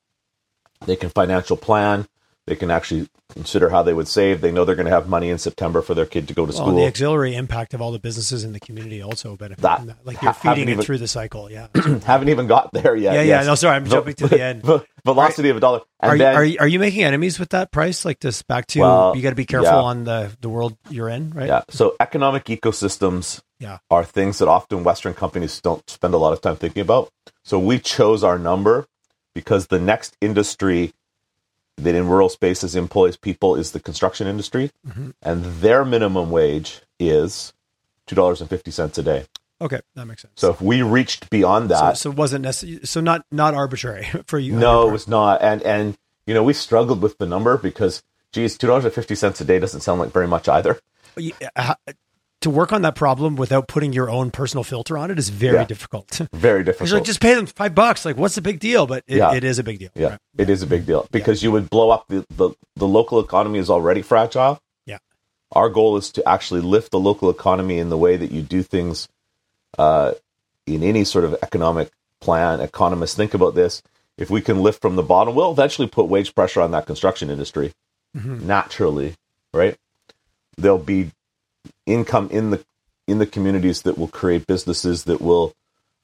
[0.87, 2.07] They can financial plan.
[2.47, 4.41] They can actually consider how they would save.
[4.41, 6.53] They know they're going to have money in September for their kid to go to
[6.53, 6.75] Well, school.
[6.77, 9.99] the auxiliary impact of all the businesses in the community also benefit That- from that.
[10.05, 11.49] Like you're feeding it even- through the cycle.
[11.51, 11.69] Yeah.
[12.05, 13.15] Haven't even got there yet.
[13.15, 13.43] Yeah, yeah.
[13.45, 14.63] No, sorry, I'm jumping to the end.
[14.65, 15.83] ve- velocity of a dollar.
[16.01, 18.05] And Are you, then, are you are you making enemies with that price?
[18.05, 19.77] Like this back to Well, you got to be careful yeah.
[19.77, 21.47] on the the world you're in, right?
[21.47, 21.63] Yeah.
[21.69, 23.79] So economic ecosystems Yeah.
[23.91, 27.11] are things that often Western companies don't spend a lot of time thinking about.
[27.45, 28.87] So we chose our number
[29.35, 30.93] because the next industry
[31.83, 35.15] that in rural spaces employs people is the construction industry, Mhm.
[35.23, 37.53] and their minimum wage is
[38.07, 39.27] two dollars and fifty cents a day.
[39.63, 40.33] Okay, that makes sense.
[40.37, 42.81] So if we reached beyond that, so it wasn't necessary.
[42.85, 44.53] so not not arbitrary for you.
[44.55, 45.43] no, it was not.
[45.43, 49.15] And and you know we struggled with the number because geez, two dollars and fifty
[49.15, 50.79] cents a day doesn't sound like very much either.
[51.17, 51.75] You- uh,
[52.41, 55.57] to work on that problem without putting your own personal filter on it is very
[55.59, 55.65] Yeah.
[55.65, 56.21] difficult.
[56.33, 56.91] Very difficult.
[56.91, 58.05] like just pay them five bucks.
[58.05, 58.87] Like, what's the big deal?
[58.87, 59.35] But it, Yeah.
[59.35, 59.91] it is a big deal.
[59.95, 60.19] Yeah, right?
[60.39, 63.59] it is a big deal because you would blow up the, the, the local economy
[63.59, 64.59] is already fragile.
[64.87, 64.99] Yeah.
[65.53, 68.63] Our goal is to actually lift the local economy in the way that you do
[68.63, 69.07] things
[69.79, 70.13] uh,
[70.67, 72.61] in any sort of economic plan.
[72.61, 73.83] Economists think about this.
[74.17, 77.31] If we can lift from the bottom, we'll eventually put wage pressure on that construction
[77.31, 77.73] industry
[78.17, 78.43] Mhm.
[78.43, 79.15] naturally,
[79.55, 79.77] right?
[80.57, 81.11] There'll be
[81.87, 82.65] income in the
[83.07, 85.55] in the communities that will create businesses that will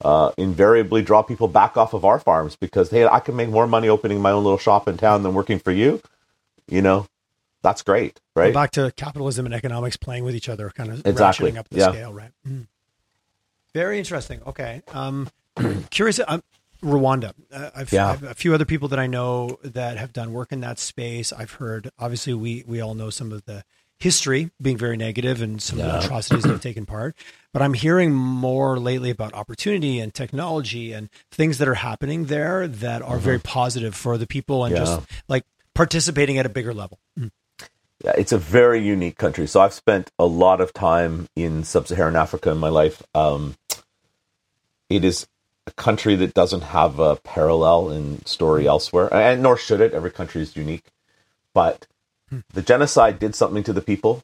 [0.03, 3.65] uh, invariably draw people back off of our farms because hey, I can make more
[3.67, 6.01] money opening my own little shop in town than working for you.
[6.67, 7.07] You know,
[7.61, 8.53] that's great, right?
[8.53, 11.51] Back to capitalism and economics playing with each other, kind of Exactly.
[11.51, 11.91] ratcheting up the Yeah.
[11.91, 12.31] scale, right?
[12.47, 12.67] Mhm.
[13.73, 14.41] Very interesting.
[14.45, 14.81] Okay.
[14.93, 15.29] Um,
[15.89, 16.19] curious.
[16.27, 16.43] Um,
[16.83, 17.33] Rwanda.
[17.51, 18.11] Uh, I've, Yeah.
[18.11, 21.33] I've a few other people that I know that have done work in that space.
[21.33, 21.89] I've heard.
[21.97, 23.63] Obviously, we we all know some of the
[23.99, 27.15] history being very negative and some of the atrocities that have taken part.
[27.51, 32.67] But I'm hearing more lately about opportunity and technology and things that are happening there
[32.67, 34.85] that are very positive for the people and Mm-hmm.
[34.85, 34.97] Yeah.
[34.97, 36.99] just like participating at a bigger level.
[37.17, 39.47] Yeah, it's a very unique country.
[39.47, 43.01] So I've spent a lot of time in sub-Saharan Africa in my life.
[43.15, 43.55] Um,
[44.87, 45.27] it is
[45.65, 49.93] a country that doesn't have a parallel in story elsewhere, and nor should it.
[49.93, 50.85] Every country is unique,
[51.55, 51.87] but
[52.53, 54.23] the genocide did something to the people,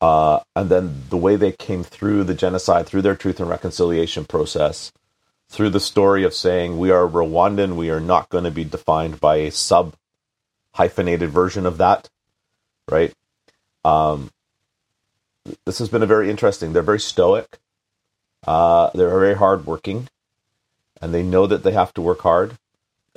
[0.00, 4.24] uh, and then the way they came through the genocide, through their truth and reconciliation
[4.24, 4.92] process,
[5.48, 9.20] through the story of saying we are Rwandan, we are not going to be defined
[9.20, 9.94] by a sub
[10.74, 12.08] hyphenated version of that
[12.90, 13.12] right?
[13.84, 14.30] Um,
[15.64, 16.72] this has been a very interesting.
[16.72, 17.58] They're very stoic.
[18.46, 20.08] Uh, they're very hardworking,
[21.00, 22.56] and they know that they have to work hard.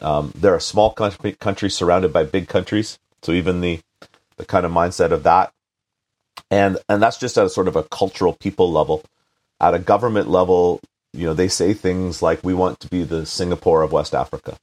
[0.02, 3.80] Um, they're a small country, country surrounded by big countries, so even the
[4.38, 5.54] the kind of mindset of that,
[6.52, 9.04] and and that's just at a sort of a cultural people level.
[9.60, 10.82] At a government level,
[11.13, 14.58] you know, they say things like, "We want to be the Singapore of West Africa,"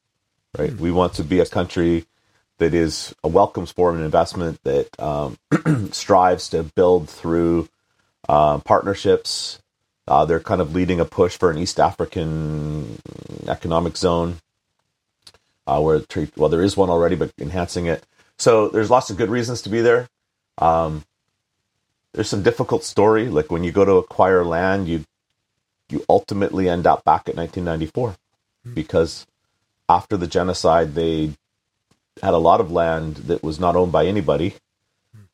[0.59, 0.75] right?
[0.75, 2.07] We want to be a country
[2.59, 5.39] that is a welcomes foreign investment that um,
[5.93, 7.69] strives to build through
[8.29, 9.61] um, partnerships.
[10.07, 12.99] Uh, they're kind of leading a push for an East African
[13.49, 14.39] economic zone,
[15.67, 16.03] uh, where
[16.37, 18.05] well, there is one already, but enhancing it.
[18.41, 20.09] So there's lots of good reasons to be there.
[20.57, 21.05] Um,
[22.15, 25.05] there's some difficult story, like when you go to acquire land, you
[25.91, 28.17] you ultimately end up back at 1994
[28.73, 29.27] because
[29.89, 31.33] after the genocide, they
[32.23, 34.55] had a lot of land that was not owned by anybody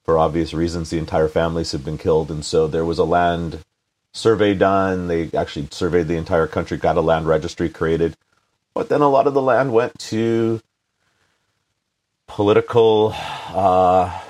[0.05, 0.91] for obvious reasons.
[0.91, 3.61] The entire families had been killed, and so there was a land
[4.13, 5.07] survey done.
[5.07, 8.17] They actually surveyed the entire country, got a land registry created,
[8.75, 10.61] but then a lot of the land went to
[12.27, 14.21] political uh,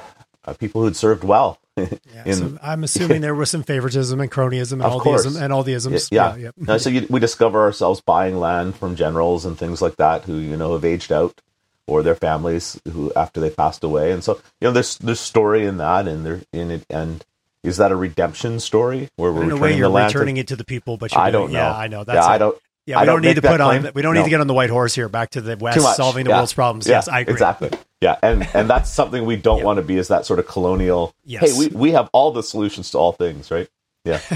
[0.45, 1.59] uh, people who'd served well.
[1.77, 5.25] Yeah, in- so I'm assuming there was some favoritism and cronyism and all course.
[5.25, 6.09] the ism and all the isms.
[6.11, 6.35] yeah.
[6.37, 6.51] yeah.
[6.57, 10.39] No, so you, we discover ourselves buying land from generals and things like that who
[10.39, 11.39] you know have aged out,
[11.87, 15.67] or their families who after they passed away, and so you know there's there's story
[15.67, 17.23] in that, and there in it, and
[17.63, 20.13] is that a redemption story where we're In a returning way, you're land?
[20.13, 21.59] to- returning it to the people, but you're I don't know.
[21.59, 22.05] Yeah, I know.
[22.05, 22.35] That's yeah, it.
[22.35, 22.59] I don't.
[22.87, 23.91] Yeah, I we don't, don't need to put on.
[23.95, 25.11] We don't need to get on the white horse here.
[25.11, 26.37] Back to the West solving the Yeah.
[26.39, 26.87] world's problems.
[26.87, 27.33] Yeah, yes, I agree.
[27.35, 27.71] Exactly.
[28.01, 31.15] Yeah, and and that's something we don't want to be is that sort of colonial.
[31.25, 31.53] Yes.
[31.53, 33.69] Hey, we we have all the solutions to all things, right?
[34.05, 34.21] Yeah.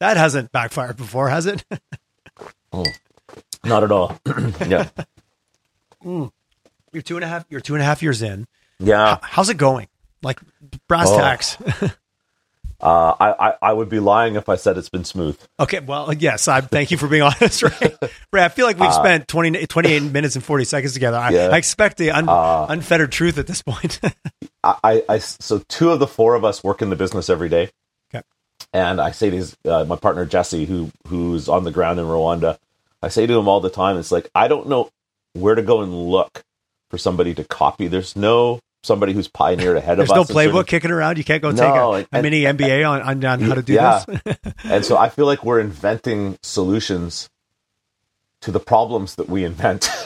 [0.00, 1.64] That hasn't backfired before, has it?
[2.72, 2.84] oh,
[3.64, 4.18] Not at all.
[4.66, 4.88] yeah.
[6.04, 6.32] Mm.
[6.92, 7.44] you're two and a half.
[7.48, 8.46] You're two and a half years in.
[8.80, 9.18] Yeah.
[9.22, 9.86] How's it going?
[10.22, 10.40] Like
[10.88, 11.18] brass Oh.
[11.18, 11.56] tacks.
[12.80, 15.38] Uh, I, I I would be lying if I said it's been smooth.
[15.58, 15.80] okay.
[15.80, 16.46] Well, yes.
[16.48, 17.62] I thank you for being honest.
[17.62, 17.96] Right.
[18.32, 21.16] Ray, I feel like we've spent 20, 28 minutes and forty seconds together.
[21.16, 21.48] I, Uh, Yeah.
[21.48, 24.00] I expect the un, Uh, unfettered truth at this point.
[24.62, 27.48] I, I, I so two of the four of us work in the business every
[27.48, 27.70] day.
[28.14, 28.22] Okay.
[28.72, 32.06] And I say to his, uh, my partner Jesse, who who's on the ground in
[32.06, 32.58] Rwanda,
[33.02, 34.90] I say to him all the time, it's like I don't know
[35.32, 36.42] where to go and look
[36.90, 37.88] for somebody to copy.
[37.88, 40.30] There's no somebody who's pioneered ahead There's of no us.
[40.30, 41.18] in playbook certain- kicking around.
[41.18, 43.62] You can't go No, take a, and- a mini MBA on, on, on how to
[43.62, 44.04] do Yeah.
[44.06, 44.36] this.
[44.64, 47.28] and so I feel like we're inventing solutions
[48.42, 49.88] to the problems that we invent.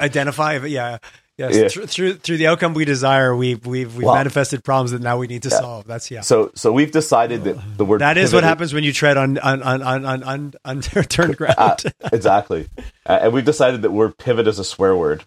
[0.00, 0.98] Identify, yeah,
[1.36, 1.54] yes.
[1.54, 1.68] Yeah.
[1.68, 5.18] Through, through through the outcome we desire, we we've we've Well- manifested problems that now
[5.18, 5.86] we need to solve.
[5.86, 6.22] That's yeah.
[6.22, 9.36] so so we've decided that the word That is what happens when you tread on
[9.38, 11.54] on on on on, on unturned ground.
[11.58, 11.76] Uh,
[12.10, 12.68] exactly,
[13.04, 15.24] uh, and we've decided that word pivot is a swear word.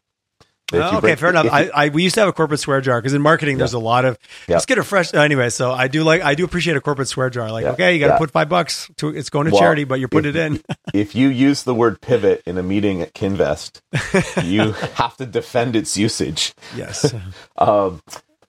[0.71, 1.45] Oh, okay, bring- fair enough.
[1.45, 3.73] you- I, I we used to have a corporate swear jar because in marketing there's
[3.73, 4.55] a lot of Yeah.
[4.55, 5.49] let's get a fresh anyway.
[5.49, 7.51] So I do like I do appreciate a corporate swear jar.
[7.51, 7.71] Like Yeah.
[7.71, 8.17] okay, you got to Yeah.
[8.19, 10.61] put five bucks to it's going to Well, charity, but you're putting it in.
[10.93, 13.81] if you use the word pivot in a meeting at Kinvest,
[14.45, 16.53] you have to defend its usage.
[16.75, 17.13] yes,
[17.57, 18.01] Um,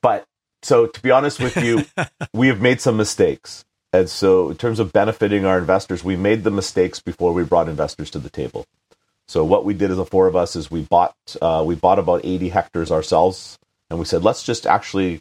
[0.03, 0.25] but
[0.63, 1.85] so to be honest with you,
[2.35, 3.65] we have made some mistakes.
[3.93, 7.69] And so in terms of benefiting our investors, we made the mistakes before we brought
[7.69, 8.65] investors to the table.
[9.31, 12.01] So what we did as the four of us is we bought uh, we bought
[12.01, 15.21] about 80 hectares ourselves and we said let's just actually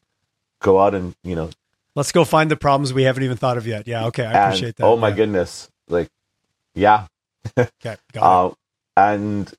[0.64, 1.52] go out and you know
[1.94, 3.88] let's go find the problems we haven't even thought of yet.
[3.88, 4.84] Yeah, okay, I and, appreciate that.
[4.84, 5.16] oh my Yeah.
[5.16, 6.10] goodness like
[6.74, 7.06] yeah
[7.58, 8.16] Okay, got it.
[8.16, 8.52] uh,
[8.98, 9.54] and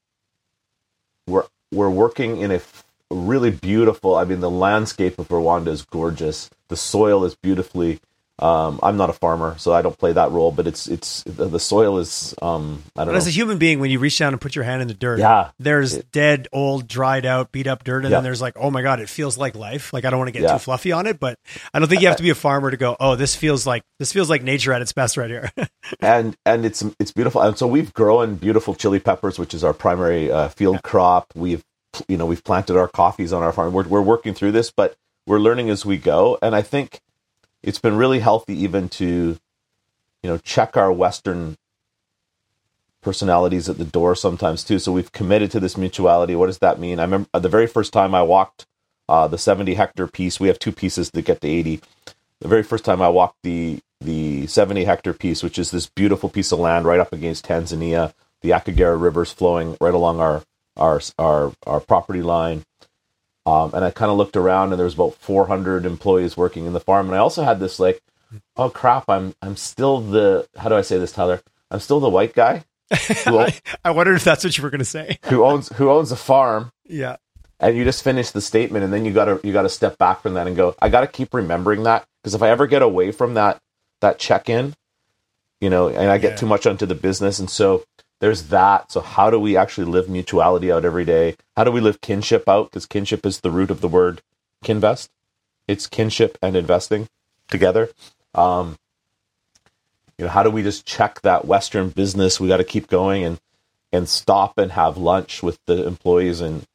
[1.29, 4.17] we're we're working in a f- really beautiful.
[4.17, 6.51] I mean, the landscape of Rwanda is gorgeous.
[6.67, 8.01] The soil is beautifully.
[8.41, 10.51] Um, I'm not a farmer, so I don't play that role.
[10.51, 12.35] But it's it's the, the soil is.
[12.41, 13.19] Um, I don't But know.
[13.19, 15.19] as a human being, when you reach down and put your hand in the dirt,
[15.19, 15.51] Yeah.
[15.59, 18.17] there's dead, old, dried out, beat up dirt, and Yeah.
[18.19, 19.93] then there's like, oh my god, it feels like life.
[19.93, 20.53] Like I don't want to get Yeah.
[20.55, 21.39] too fluffy on it, but
[21.75, 23.83] I don't think you have to be a farmer to go, oh, this feels like
[23.99, 25.51] this feels like nature at its best right here.
[26.01, 27.43] and and it's it's beautiful.
[27.43, 31.27] And so we've grown beautiful chili peppers, which is our primary uh, field crop.
[31.35, 31.63] We've
[32.09, 33.73] you know we've planted our coffees on our farm.
[33.75, 34.95] We're we're working through this, but
[35.27, 36.39] we're learning as we go.
[36.41, 37.01] And I think
[37.63, 39.39] it's been really healthy even to
[40.23, 41.57] you know check our Western
[43.03, 44.79] personalities at the door sometimes too.
[44.79, 46.35] So we've committed to this mutuality.
[46.35, 46.99] What does that mean?
[46.99, 48.67] I remember the very first time I walked
[49.09, 50.39] uh, the 70 hectare piece.
[50.39, 51.81] We have two pieces to get to 80.
[52.41, 56.31] The very first time I walked the the 70 hectare piece, which is this beautiful
[56.31, 60.43] piece of land right up against Tanzania, the Akagera River's flowing right along our
[60.77, 62.65] our our, our property line.
[63.47, 66.73] Um, and I kind of looked around, and there was about 400 employees working in
[66.73, 67.07] the farm.
[67.07, 68.03] And I also had this like,
[68.57, 71.41] oh crap, I'm I'm still the how do I say this, Tyler?
[71.71, 74.85] I'm still the white guy I, I wondered if that's what you were going to
[74.85, 75.19] say.
[75.27, 77.17] who owns who owns a farm Yeah,
[77.61, 80.35] and you just finish the statement and then you gotta you gotta step back from
[80.35, 83.35] that and go i gotta keep remembering that because if i ever get away from
[83.35, 83.61] that
[84.01, 84.75] that check-in
[85.61, 86.37] you know and i get Yeah.
[86.39, 87.85] too much onto the business and so
[88.21, 88.93] there's that.
[88.93, 91.37] So how do we actually live mutuality out every day?
[91.57, 92.71] How do we live kinship out?
[92.71, 94.23] Because kinship is the root of the word
[94.65, 95.09] kinvest.
[95.67, 97.09] It's kinship and investing
[97.49, 97.91] together.
[98.35, 98.79] Um
[100.19, 102.39] you know how do we just check that western business?
[102.39, 103.41] We got to keep going and
[103.93, 106.67] and stop and have lunch with the employees and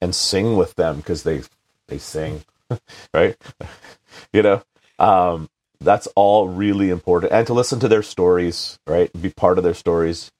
[0.00, 1.42] and sing with them because they
[1.88, 2.44] they sing
[3.14, 3.36] right?
[4.32, 4.62] You know?
[5.00, 5.48] Um
[5.80, 7.32] that's all really important.
[7.32, 9.10] And to listen to their stories right?
[9.20, 10.30] Be part of their stories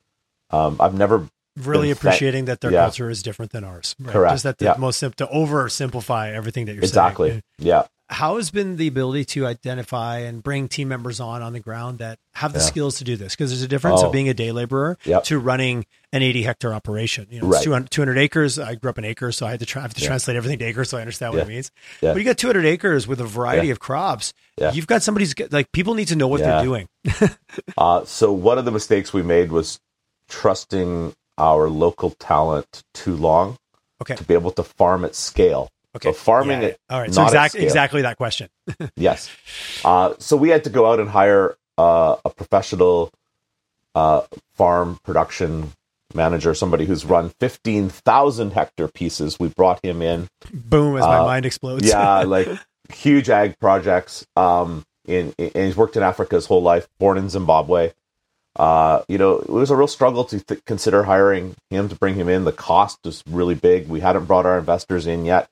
[0.53, 1.27] um i've never
[1.59, 2.85] really appreciating that their yeah.
[2.85, 3.95] culture is different than ours.
[4.01, 4.11] Right?
[4.11, 4.33] Correct.
[4.33, 4.75] Just that the Yeah.
[4.79, 7.43] most sim- to oversimplify everything that you're exactly saying.
[7.59, 11.61] yeah How has been the ability to identify and bring team members on on the
[11.61, 12.65] ground that have the Yeah.
[12.65, 13.35] skills to do this?
[13.35, 14.07] Because there's a difference Oh.
[14.07, 15.25] of being a day laborer Yep.
[15.25, 17.27] to running an 80 hectare operation.
[17.31, 17.63] You know, Right.
[17.63, 18.59] 200, 200 acres.
[18.59, 20.89] I grew up in acres, so I had to, have to translate everything to acres
[20.89, 21.71] so I understand what it means.
[22.01, 24.33] But you got 200 acres with a variety of crops.
[24.59, 24.73] Yeah.
[24.73, 26.89] You've got somebody's like people need to know what they're doing.
[27.77, 29.79] uh so one of the mistakes we made was
[30.33, 33.57] trusting our local talent too long
[34.01, 34.17] Okay.
[34.17, 36.09] to be able to farm at scale Okay.
[36.09, 36.77] so farming Yeah, it.
[36.91, 37.13] All right.
[37.13, 38.49] So exactly exactly that question.
[38.97, 39.31] Yes.
[39.85, 43.11] Uh, so we had to go out and hire uh, a professional
[43.95, 44.23] uh,
[44.55, 45.73] farm production
[46.15, 49.39] manager, somebody who's run 15,000 hectare pieces.
[49.39, 50.29] We brought him in.
[50.53, 50.97] Boom!
[50.97, 51.87] As my Uh, mind explodes.
[51.89, 52.49] Yeah, like
[52.93, 54.27] huge ag projects.
[54.37, 57.93] Um, in, in, and he's worked in Africa his whole life, born in Zimbabwe.
[58.57, 62.15] Uh, you know, it was a real struggle to th- consider hiring him to bring
[62.15, 62.45] him in.
[62.45, 63.89] The cost was really big.
[63.89, 65.49] We hadn't brought our investors in yet,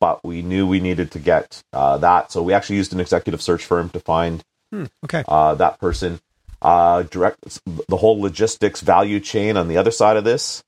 [0.00, 2.32] but we knew we needed to get uh, that.
[2.32, 5.24] So we actually used an executive search firm to find Hmm, okay.
[5.28, 6.20] uh, that person.
[6.60, 10.64] Uh, direct the whole logistics value chain on the other side of this.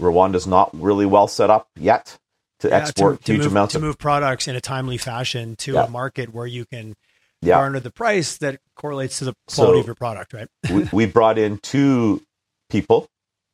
[0.00, 2.18] Rwanda's not really well set up yet
[2.60, 5.56] to Yeah, export to, huge move, amounts to of move products in a timely fashion
[5.56, 5.84] to Yeah.
[5.86, 6.94] a market where you can
[7.42, 7.56] yeah.
[7.56, 10.48] garner the price that correlates to the quality So- of your product, right?
[10.72, 12.22] we, we brought in two
[12.70, 13.08] people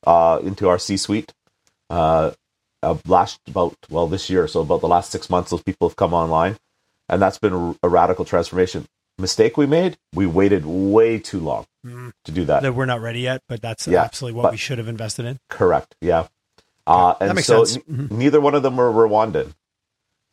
[0.07, 1.33] uh, into our C-suite
[1.89, 2.31] uh,
[2.83, 5.95] uh, last about well this year, so about the last six months, those people have
[5.97, 6.55] come online,
[7.09, 8.85] and that's been a, radical transformation.
[9.17, 12.11] Mistake we made: we waited way too long Mm.
[12.25, 12.63] to do that.
[12.63, 15.25] That we're not ready yet, but that's Yeah, absolutely what but- we should have invested
[15.25, 15.39] in.
[15.49, 15.95] Correct.
[16.01, 16.27] Yeah.
[16.87, 17.83] Uh, and That makes so sense.
[17.89, 19.53] n- neither one of them were Rwandan.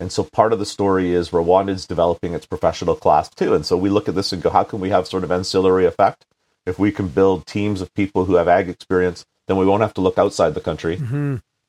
[0.03, 3.55] And so part of the story is Rwanda is developing its professional class too.
[3.55, 5.87] And so we look at this and go, how can we have sort of ancillary
[5.87, 6.27] effect?
[6.67, 9.95] If we can build teams of people who have ag experience, then we won't have
[9.95, 10.97] to look outside the country.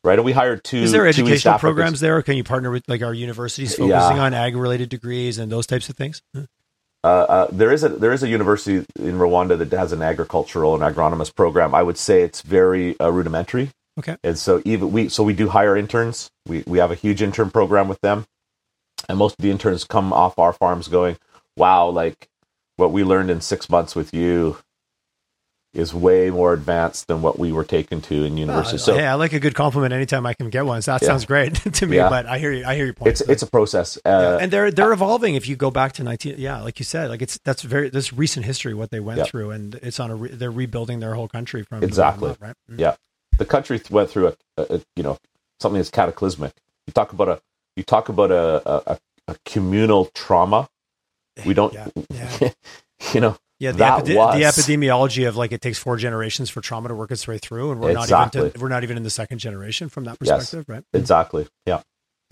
[0.03, 0.19] Right.
[0.19, 0.77] And we hired two.
[0.77, 0.84] Mm-hmm.
[0.86, 2.17] Is there two educational programs there?
[2.17, 4.23] Or can you partner with like our universities focusing Yeah.
[4.23, 6.21] on ag related degrees and those types of things?
[6.36, 10.73] Uh, uh, there is a there is a university in Rwanda that has an agricultural
[10.73, 11.75] and agronomist program.
[11.75, 13.69] I would say it's very uh, rudimentary.
[13.99, 14.17] Okay.
[14.23, 16.29] And so even we so we do hire interns.
[16.47, 18.25] We we have a huge intern program with them,
[19.07, 21.17] and most of the interns come off our farms going,
[21.57, 22.27] "Wow, like
[22.77, 24.57] what we learned in six months with you
[25.73, 29.05] is way more advanced than what we were taken to in university." Uh, so hey,
[29.05, 30.81] I like a good compliment anytime I can get one.
[30.81, 31.07] So that Yeah.
[31.09, 31.97] sounds great to me.
[31.97, 32.09] Yeah.
[32.09, 32.65] But I hear you.
[32.65, 33.09] I hear your point.
[33.11, 33.97] it's it's a process.
[33.97, 35.35] Uh, Yeah, and they're they're evolving.
[35.35, 38.11] If you go back to nineteen, yeah, like you said, like it's that's very this
[38.13, 39.25] recent history what they went Yeah.
[39.25, 42.31] through, and it's on a re, they're rebuilding their whole country from Exactly.
[42.31, 42.55] up, right?
[42.71, 42.79] Mm.
[42.79, 42.95] Yeah,
[43.38, 45.17] the country th- went through a, a, a you know
[45.59, 46.53] something that's cataclysmic.
[46.88, 47.41] You talk about a
[47.75, 50.69] you talk about a a, communal trauma.
[51.38, 52.49] Eh, we don't, Yeah, yeah.
[53.13, 56.89] you know, Yeah, the, was- the epidemiology of like it takes four generations for trauma
[56.89, 59.09] to work its way through, and we're not even to, we're not even in the
[59.09, 60.39] second generation from that Yes.
[60.51, 60.81] perspective, right?
[60.81, 60.97] Mm-hmm.
[60.97, 61.47] exactly.
[61.65, 61.81] Yeah,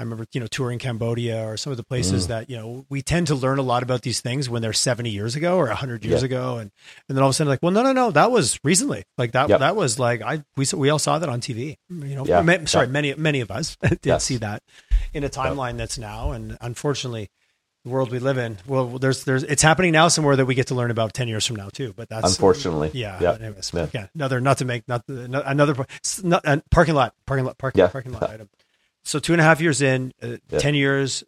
[0.02, 1.88] I remember you know touring Cambodia or some of the Mm.
[1.89, 4.74] places that you know we tend to learn a lot about these things when they're
[4.74, 6.26] seventy years ago or hundred years Yeah.
[6.26, 6.72] ago, and
[7.08, 9.32] and then all of a sudden like, well, no, no, no, that was recently, like
[9.34, 9.60] that Yep.
[9.60, 12.26] that was like I we we all saw that on TV, you know.
[12.26, 12.41] Yeah.
[12.41, 12.91] ma- sorry, Yeah.
[12.91, 14.24] many many of us did Yes.
[14.24, 14.64] see that
[15.14, 17.30] in a timeline that's now, and unfortunately.
[17.84, 20.68] The world we live in, well, there's, there's, it's happening now somewhere that we get
[20.68, 21.93] to learn about ten years from now too.
[21.97, 22.91] But that's unfortunately.
[22.93, 23.18] yeah.
[23.20, 24.06] yeah, Anyways, Yeah.
[24.14, 25.74] Another, not to make, not the, another
[26.22, 28.49] not, uh, parking lot, parking lot, parking, parking lot item.
[29.04, 30.60] So two and a half years in, uh, Yeah.
[30.60, 31.24] 10 years.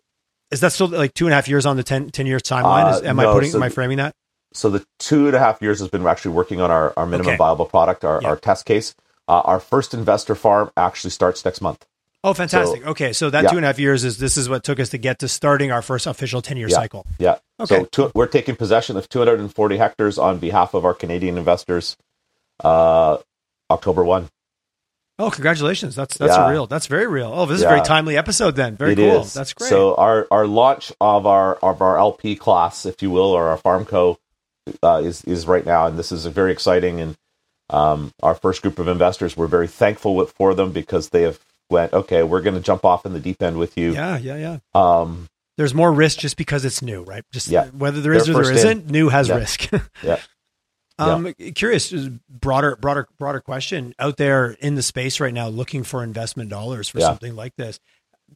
[0.51, 2.91] Is that still like two and a half years on the 10, 10 years timeline?
[2.91, 4.13] Is, Uh, am I putting, so am I framing that?
[4.53, 7.29] So the two and a half years has been actually working on our, our minimum
[7.31, 7.37] Okay.
[7.37, 8.27] viable product, our, Yeah.
[8.29, 8.93] our test case.
[9.27, 11.85] Uh, our first investor farm actually starts next month.
[12.25, 12.85] Oh, fantastic.
[12.85, 13.11] okay.
[13.13, 13.49] So that yeah.
[13.49, 15.71] two and a half years is, this is what took us to get to starting
[15.71, 16.75] our first official 10 year Yeah.
[16.75, 17.05] cycle.
[17.17, 17.37] Yeah.
[17.59, 17.79] Okay.
[17.79, 21.97] So two, we're taking possession of 240 hectares on behalf of our Canadian investors.
[22.63, 23.17] Uh,
[23.71, 24.29] October one.
[25.19, 25.95] Oh, congratulations.
[25.95, 26.49] That's, that's Yeah.
[26.49, 27.31] real, that's very real.
[27.33, 28.75] Oh, this is a very timely episode then.
[28.75, 29.21] Very It cool.
[29.21, 29.33] is.
[29.33, 29.69] That's great.
[29.69, 33.57] So our our launch of our of our LP class, if you will, or our
[33.57, 34.17] farm co,
[34.81, 36.99] uh, is is right now, and this is very exciting.
[36.99, 37.15] And
[37.69, 41.39] um, our first group of investors, we're very thankful with, for them because they have
[41.69, 43.93] went, okay, we're going to jump off in the deep end with you.
[43.93, 44.57] yeah, yeah, yeah.
[44.75, 47.23] Um, There's more risk just because it's new, right?
[47.31, 47.65] Just Yeah.
[47.67, 48.77] whether there is They're or there first in.
[48.79, 49.35] isn't, new has Yeah.
[49.35, 49.69] risk.
[50.03, 50.17] yeah.
[50.99, 51.91] Um, curious,
[52.29, 56.87] broader, broader, broader question out there in the space right now, looking for investment dollars
[56.89, 57.07] for Yeah.
[57.07, 57.79] something like this,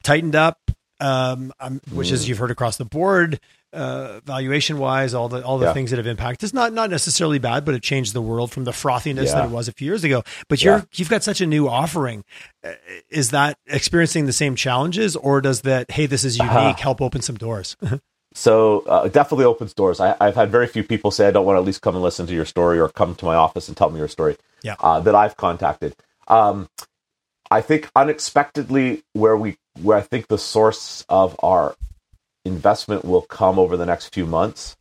[0.03, 0.59] tightened up,
[0.99, 2.13] um, um, which Mm.
[2.13, 3.39] is you've heard across the board,
[3.73, 5.73] uh, valuation wise, all the all the Yeah.
[5.73, 6.43] things that have impacted.
[6.47, 9.51] It's not not necessarily bad, but it changed the world from the frothiness that it
[9.51, 10.23] was a few years ago.
[10.49, 10.83] But you're Yeah.
[10.95, 12.23] you've got such a new offering.
[12.65, 12.71] Uh,
[13.09, 16.73] Is that experiencing the same challenges, or does that hey, this is unique, Uh-huh.
[16.81, 17.77] help open some doors?
[18.37, 19.99] So uh, it definitely opens doors.
[19.99, 22.03] I, I've had very few people say I don't want to at least come and
[22.03, 24.37] listen to your story or come to my office and tell me your story.
[24.61, 24.75] Yeah.
[24.79, 25.95] Uh, that I've contacted.
[26.27, 26.69] Um,
[27.49, 31.75] I think unexpectedly, where we where I think the source of our
[32.45, 34.77] investment will come over the next few months.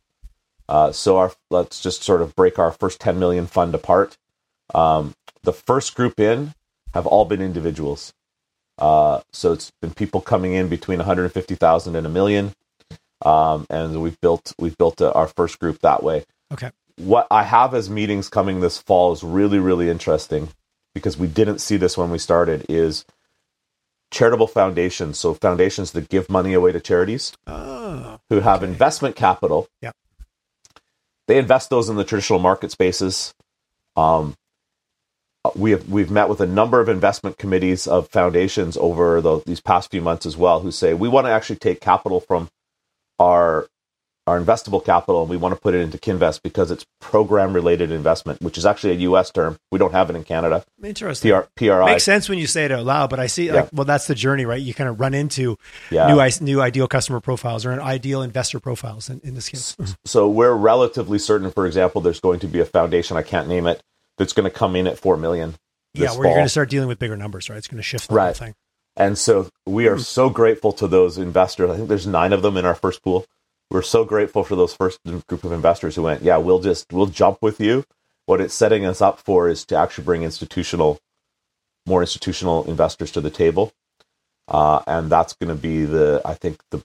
[0.69, 4.19] Uh, so our let's just sort of break our first 10 million fund apart.
[4.75, 6.53] Um, the first group in
[6.93, 8.13] have all been individuals.
[8.77, 12.53] Uh, so it's been people coming in between 150,000 and a million
[13.25, 16.25] um, and we've built we've built uh, our first group that way.
[16.51, 16.71] Okay.
[16.97, 20.49] What I have as meetings coming this fall is really really interesting
[20.93, 22.65] because we didn't see this when we started.
[22.69, 23.05] Is
[24.11, 29.67] charitable foundations, so foundations that give money away to charities oh, who have investment capital.
[29.81, 29.91] Yeah.
[31.27, 33.33] They invest those in the traditional market spaces.
[33.97, 34.35] Um,
[35.43, 39.41] uh, we have we've met with a number of investment committees of foundations over the,
[39.45, 42.49] these past few months as well, who say we want to actually take capital from
[43.19, 43.67] our
[44.25, 47.91] our investable capital and we want to put it into Kinvest because it's program related
[47.91, 49.31] investment, which is actually a U.S.
[49.31, 49.55] term.
[49.71, 50.65] We don't have it in Canada.
[50.83, 51.31] interesting.
[51.31, 51.85] PR, PRI.
[51.85, 53.69] Makes sense when you say it out loud, but I see like Yeah.
[53.71, 54.61] well that's the journey, right?
[54.61, 55.57] You kind of run into
[55.89, 56.07] Yeah.
[56.13, 59.77] new new ideal customer profiles or an ideal investor profiles in, in this case.
[60.05, 63.65] So we're relatively certain, for example, there's going to be a foundation, I can't name
[63.65, 63.81] it,
[64.17, 65.55] that's going to come in at 4 million.
[65.93, 67.55] yeah, where you're going to start dealing with bigger numbers, right?
[67.57, 68.55] It's going to shift the whole thing.
[68.97, 71.71] And so we are so grateful to those investors.
[71.71, 73.25] I think there's nine of them in our first pool.
[73.71, 77.07] We're so grateful for those first group of investors who went, yeah, we'll just we'll
[77.07, 77.85] jump with you.
[78.27, 80.99] What it's setting us up for is to actually bring institutional,
[81.87, 83.73] more institutional investors to the table,
[84.49, 86.83] uh, and that's going to be the I think the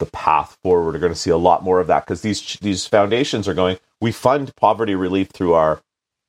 [0.00, 0.94] the path forward.
[0.94, 3.78] We're going to see a lot more of that because these these foundations are going.
[4.00, 5.82] We fund poverty relief through our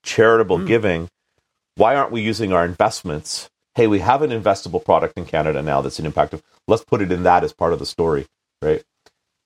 [0.03, 0.67] charitable Mm.
[0.67, 1.09] giving.
[1.75, 5.81] Why aren't we using our investments hey, we have an investable product in Canada now
[5.81, 6.33] that's an impact.
[6.33, 8.25] of Let's put it in that as part of the story,
[8.61, 8.83] right?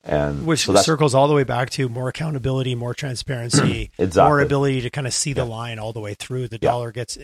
[0.04, 4.30] And which so circles all the way back to more accountability, more transparency, Exactly.
[4.30, 6.48] more ability to kind of see the line all the way through.
[6.48, 6.70] The Yeah.
[6.72, 7.18] dollar gets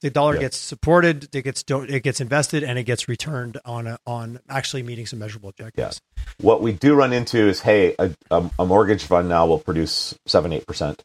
[0.00, 0.40] the dollar Yeah.
[0.40, 4.40] gets supported, it gets do- it gets invested, and it gets returned on a, on
[4.48, 6.00] actually meeting some measurable objectives.
[6.40, 10.14] what we do run into is, hey, a, a, a mortgage fund now will produce
[10.26, 11.04] seven, eight percent.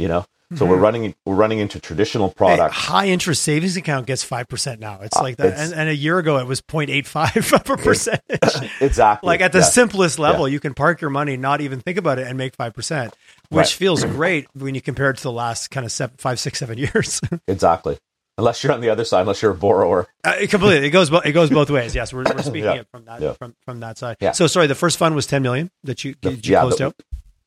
[0.00, 0.24] You know,
[0.56, 2.44] so we're running we're running into traditional Mm-hmm.
[2.44, 2.76] Hey, products.
[2.76, 4.98] high interest savings account gets five percent now.
[5.02, 7.76] It's Uh, like that, it's- and, and a year ago it was 0.85 of a
[7.76, 8.70] percentage.
[8.80, 9.26] exactly.
[9.26, 9.64] like at the Yeah.
[9.64, 12.72] simplest level, you can park your money, not even think about it, and make five
[12.72, 13.14] percent,
[13.50, 13.68] which Right.
[13.68, 16.78] feels great when you compare it to the last kind of seven, five, six, seven
[16.84, 17.20] years.
[17.46, 17.98] Exactly.
[18.38, 20.06] Unless you're on the other side, unless you're a borrower.
[20.24, 20.86] Uh, it completely.
[20.86, 21.10] It goes.
[21.10, 21.94] Bo- it goes both ways.
[21.94, 22.74] Yes, we're, we're speaking Yeah.
[22.80, 23.32] it from that Yeah.
[23.34, 24.16] from from that side.
[24.18, 24.32] Yeah.
[24.32, 24.66] So sorry.
[24.66, 26.94] The first fund was ten million that you, The- you yeah, closed the- out.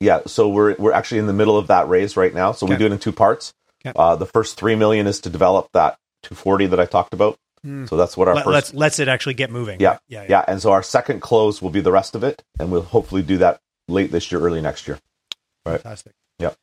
[0.03, 0.21] Yeah.
[0.27, 2.51] So we're we're actually in the middle of that raise right now.
[2.51, 3.53] So we do it in two parts.
[3.85, 3.93] Okay.
[3.95, 7.37] Uh, the first three million is to develop that 240 that I talked about.
[7.63, 7.85] Hmm.
[7.85, 8.53] So that's what our Let, first.
[8.53, 9.79] let's let's it actually get moving.
[9.79, 9.99] yeah, right?
[10.07, 12.81] yeah, yeah, And so our second close will be the rest of it, and we'll
[12.81, 14.99] hopefully do that late this year, early next year.
[15.65, 15.81] Right.
[15.81, 16.13] Fantastic.
[16.39, 16.53] Yeah.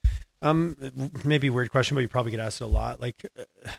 [0.43, 0.77] Um,
[1.25, 3.01] maybe a weird question, but you probably get asked it a lot.
[3.01, 3.71] Like, uh,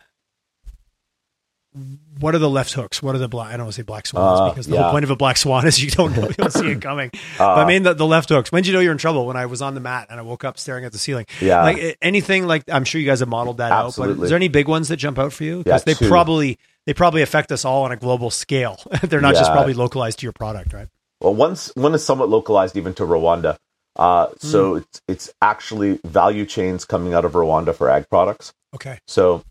[2.20, 3.02] what are the left hooks?
[3.02, 3.50] What are the black?
[3.54, 5.38] I don't want to say black swans Uh, because the whole point of a black
[5.38, 7.10] swan is you don't know, you don't see it coming.
[7.38, 8.52] but Uh, I mean the, the left hooks.
[8.52, 9.26] When did you know you're in trouble?
[9.26, 11.26] When I was on the mat and I woke up staring at the ceiling.
[11.40, 11.64] Yeah.
[11.64, 13.84] Like anything like I'm sure you guys have modeled that out.
[13.84, 14.24] But Absolutely.
[14.26, 15.58] is there any big ones that jump out for you?
[15.58, 16.08] Yeah, Because they two.
[16.10, 18.80] probably they probably affect us all on a global scale.
[19.04, 20.88] They're not just probably localized to your product, right?
[21.22, 23.58] Well, one's one is somewhat localized even to Rwanda.
[23.98, 28.52] Uh, so it's it's actually value chains coming out of Rwanda for ag products.
[28.74, 29.00] Okay.
[29.06, 29.51] So That makes sense.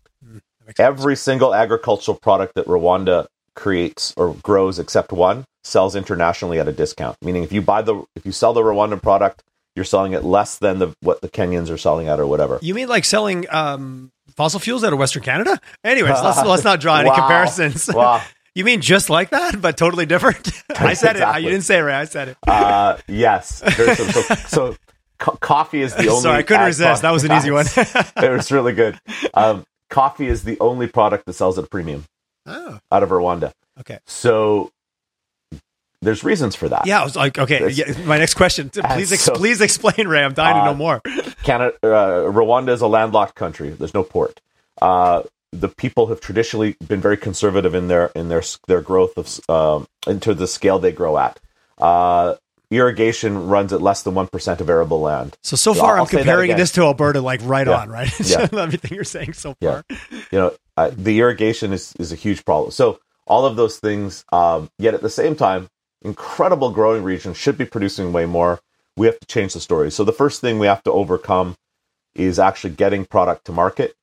[0.79, 6.71] Every single agricultural product that Rwanda creates or grows except one sells internationally at a
[6.71, 7.17] discount.
[7.21, 9.43] Meaning, if you buy the if you sell the Rwandan product,
[9.75, 12.59] you're selling it less than the what the Kenyans are selling at or whatever.
[12.61, 15.59] You mean like selling um, fossil fuels out of Western Canada?
[15.83, 17.15] Anyways, let's let's not draw any Wow.
[17.15, 17.89] comparisons.
[17.93, 18.21] Wow.
[18.53, 20.51] You mean just like that, but totally different?
[20.77, 21.41] I said it.
[21.41, 22.01] You didn't say it right.
[22.01, 22.37] I said it.
[22.45, 23.59] Uh, yes.
[23.59, 24.75] Some, so, so
[25.19, 26.21] co- coffee is the only.
[26.21, 27.03] Sorry, I couldn't resist.
[27.03, 27.65] That was an easy one.
[27.77, 28.99] it was really good.
[29.33, 32.05] Um, coffee is the only product that sells at a premium
[32.47, 33.51] oh, out of Rwanda.
[33.79, 33.99] okay.
[34.07, 34.71] So
[36.01, 36.87] there's reasons for that.
[36.87, 37.69] Yeah, I was like, okay.
[37.69, 38.69] Yeah, my next question.
[38.73, 40.23] Please, ex- so- please explain, Ray.
[40.23, 41.01] I'm dying to Uh, know more.
[41.43, 43.69] Canada, uh, Rwanda is a landlocked country.
[43.69, 44.41] There's no port.
[44.81, 45.21] Uh,
[45.51, 49.85] the people have traditionally been very conservative in their in their their growth of um,
[50.07, 51.39] into the scale they grow at.
[52.71, 55.37] Irrigation runs at less than one percent of arable land.
[55.43, 57.81] So so far, say that comparing this to Alberta, like right Yeah.
[57.81, 58.09] on, right?
[58.21, 58.47] Yeah.
[58.53, 59.81] Everything you're saying so Yeah.
[59.89, 59.97] far.
[60.31, 62.71] You know, uh, the irrigation is is a huge problem.
[62.71, 64.23] So all of those things.
[64.31, 65.69] Um, yet at the same time,
[66.01, 68.59] incredible growing regions should be producing way more.
[68.97, 69.91] We have to change the story.
[69.91, 71.55] So the first thing we have to overcome
[72.15, 73.95] is actually getting product to market.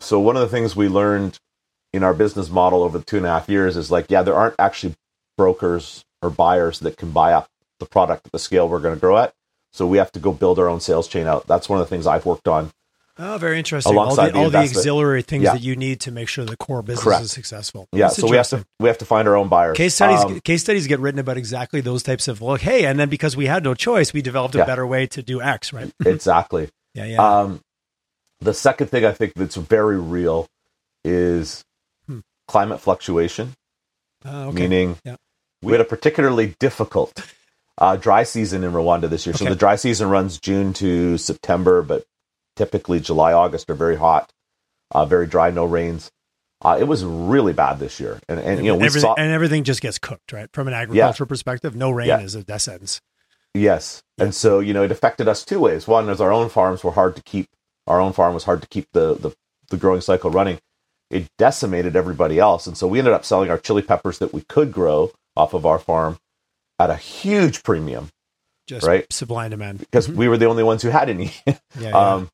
[0.00, 1.38] So one of the things we learned
[1.92, 4.34] in our business model over the two and a half years is like, yeah, there
[4.34, 4.94] aren't actually
[5.36, 7.48] brokers or buyers that can buy up
[7.78, 9.32] the product at the scale we're going to grow at.
[9.72, 11.46] So we have to go build our own sales chain out.
[11.46, 12.70] That's one of the things I've worked on.
[13.20, 13.96] Oh, very interesting.
[13.96, 15.54] All Alongside the, the all the auxiliary things Yeah.
[15.54, 17.22] that you need to make sure the core business Correct.
[17.24, 17.88] is successful.
[17.92, 19.76] Yeah, That's so we have to we have to find our own buyers.
[19.76, 22.60] Case studies, Um, case studies get written about exactly those types of look.
[22.60, 24.64] Hey, and then because we had no choice, we developed a Yeah.
[24.66, 25.90] better way to do X, right?
[26.06, 26.70] exactly.
[26.94, 27.40] Yeah, yeah.
[27.40, 27.60] Um,
[28.40, 30.46] the second thing I think that's very real
[31.04, 31.64] is
[32.06, 32.20] Hmm.
[32.46, 33.54] climate fluctuation.
[34.24, 34.60] Uh, okay.
[34.62, 35.16] Meaning, Yeah.
[35.60, 37.20] we had a particularly difficult
[37.78, 39.34] uh, dry season in Rwanda this year.
[39.34, 42.04] So the dry season runs June to September, but
[42.56, 44.30] typically July, August are very hot,
[44.90, 46.10] uh, very dry, no rains.
[46.60, 49.30] Uh, it was really bad this year, and and you know we everything, saw and
[49.32, 50.48] everything just gets cooked, right?
[50.52, 52.20] From an agricultural perspective, no rain Yeah.
[52.20, 53.00] is a death sentence.
[53.54, 54.02] Yes.
[54.18, 55.86] And so, you know, it affected us two ways.
[55.88, 57.48] One is our own farms were hard to keep.
[57.86, 59.30] Our own farm was hard to keep the, the,
[59.70, 60.58] the growing cycle running.
[61.10, 62.66] It decimated everybody else.
[62.66, 65.64] And so we ended up selling our chili peppers that we could grow off of
[65.64, 66.18] our farm
[66.78, 68.10] at a huge premium
[68.66, 69.06] Just Right.
[69.12, 69.78] sublime demand.
[69.80, 71.32] because we were the only ones who had any.
[71.46, 71.90] Yeah, yeah.
[72.14, 72.30] um,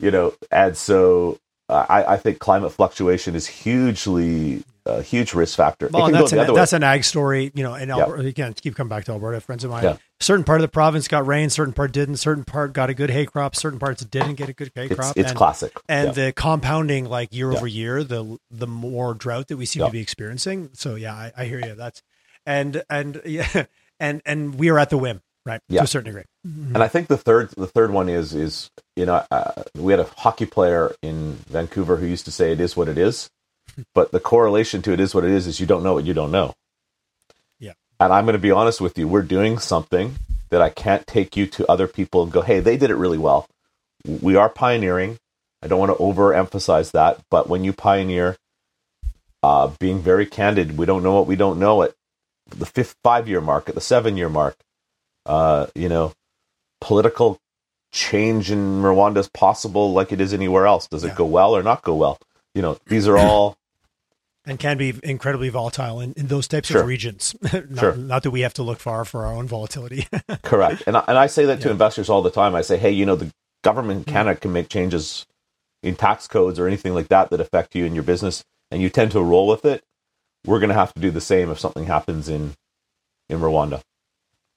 [0.00, 1.38] you know, and so
[1.68, 5.88] uh, I, I think climate fluctuation is hugely a huge risk factor.
[5.92, 7.74] well, that's an, that's an ag story, you know.
[7.74, 9.40] And Alberta, again, keep coming back to Alberta.
[9.40, 9.96] Friends of mine, Yeah.
[10.18, 12.16] certain part of the province got rain, certain part didn't.
[12.16, 15.14] Certain part got a good hay crop, certain parts didn't get a good hay crop.
[15.16, 15.76] it's and, classic.
[15.88, 16.12] and Yeah.
[16.26, 20.00] the compounding like year over year the the more drought that we seem to be
[20.00, 22.02] experiencing so yeah I, I hear you that's
[22.46, 23.64] and and yeah
[24.00, 25.80] and and we are at the whim right Yeah.
[25.80, 29.06] to a certain degree And I think the third the third one is is you
[29.06, 32.76] know uh, we had a hockey player in Vancouver who used to say it is
[32.76, 33.28] what it is,
[33.94, 36.14] but the correlation to it is what it is is you don't know what you
[36.14, 36.54] don't know.
[37.60, 37.72] Yeah.
[38.00, 40.16] And I'm going to be honest with you, we're doing something
[40.50, 43.18] that I can't take you to other people and go, hey, they did it really
[43.18, 43.46] well.
[44.06, 45.18] We are pioneering.
[45.62, 48.36] I don't want to overemphasize that, but when you pioneer,
[49.42, 50.76] uh, being very candid.
[50.78, 51.94] We don't know what we don't know at
[52.48, 54.56] the fifth five year mark, at the seven year mark.
[55.26, 56.12] Uh, you know,
[56.80, 57.38] political
[57.92, 60.86] change in Rwanda is possible like it is anywhere else.
[60.88, 61.14] Does it Yeah.
[61.16, 62.18] go well or not go well?
[62.54, 63.56] You know, these are all
[64.46, 66.82] and can be incredibly volatile in, in those types Sure.
[66.82, 67.34] of regions.
[67.52, 67.94] not, Sure.
[67.94, 70.06] not that we have to look far for our own volatility.
[70.42, 70.84] correct.
[70.86, 71.72] And I, and I say that to Yeah.
[71.72, 72.54] investors all the time.
[72.54, 73.30] I say, hey, you know, the
[73.62, 75.26] government in Canada can make changes
[75.82, 78.88] in tax codes or anything like that that affect you and your business, and you
[78.88, 79.82] tend to roll with it.
[80.46, 82.54] We're going to have to do the same if something happens in
[83.28, 83.82] in Rwanda.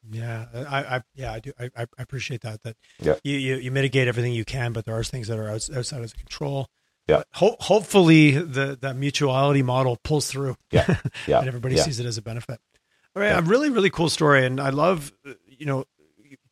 [0.09, 1.51] yeah, I, I yeah, I do.
[1.59, 2.61] I, I appreciate that.
[2.63, 3.15] That Yeah.
[3.23, 6.15] you, you you mitigate everything you can, but there are things that are outside of
[6.15, 6.67] control.
[7.07, 7.23] Yeah.
[7.33, 10.55] Ho- hopefully, the the mutuality model pulls through.
[10.71, 10.97] Yeah.
[11.27, 11.39] Yeah.
[11.39, 11.83] and everybody Yeah.
[11.83, 12.59] sees it as a benefit.
[13.15, 13.39] All right, Yeah.
[13.39, 15.85] a really really cool story, and I love uh, you know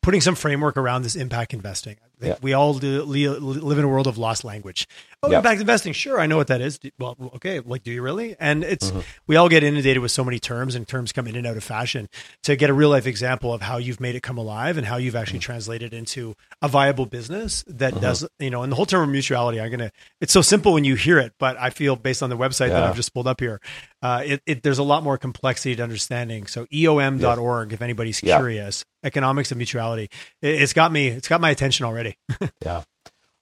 [0.02, 1.96] putting some framework around this impact investing.
[2.20, 2.36] Yeah.
[2.42, 4.86] We all do, live in a world of lost language.
[5.22, 5.38] Oh, Yeah.
[5.38, 6.78] impact investing, sure, I know what that is.
[6.98, 8.36] Well, okay, like, do you really?
[8.40, 9.00] And it's Mm-hmm.
[9.26, 11.64] we all get inundated with so many terms, and terms come in and out of
[11.64, 12.08] fashion.
[12.44, 14.96] To get a real life example of how you've made it come alive and how
[14.96, 15.44] you've actually Mm-hmm.
[15.52, 19.60] translated into a viable business that does, you know, and the whole term of mutuality,
[19.60, 19.92] I'm gonna.
[20.20, 22.82] It's so simple when you hear it, but I feel based on the website that
[22.82, 23.60] I've just pulled up here,
[24.02, 26.46] uh, it, it there's a lot more complexity to understanding.
[26.46, 28.36] So eom.org, if anybody's Yeah.
[28.38, 30.10] curious, economics of mutuality,
[30.42, 31.08] it, it's got me.
[31.08, 32.09] It's got my attention already.
[32.64, 32.82] Yeah.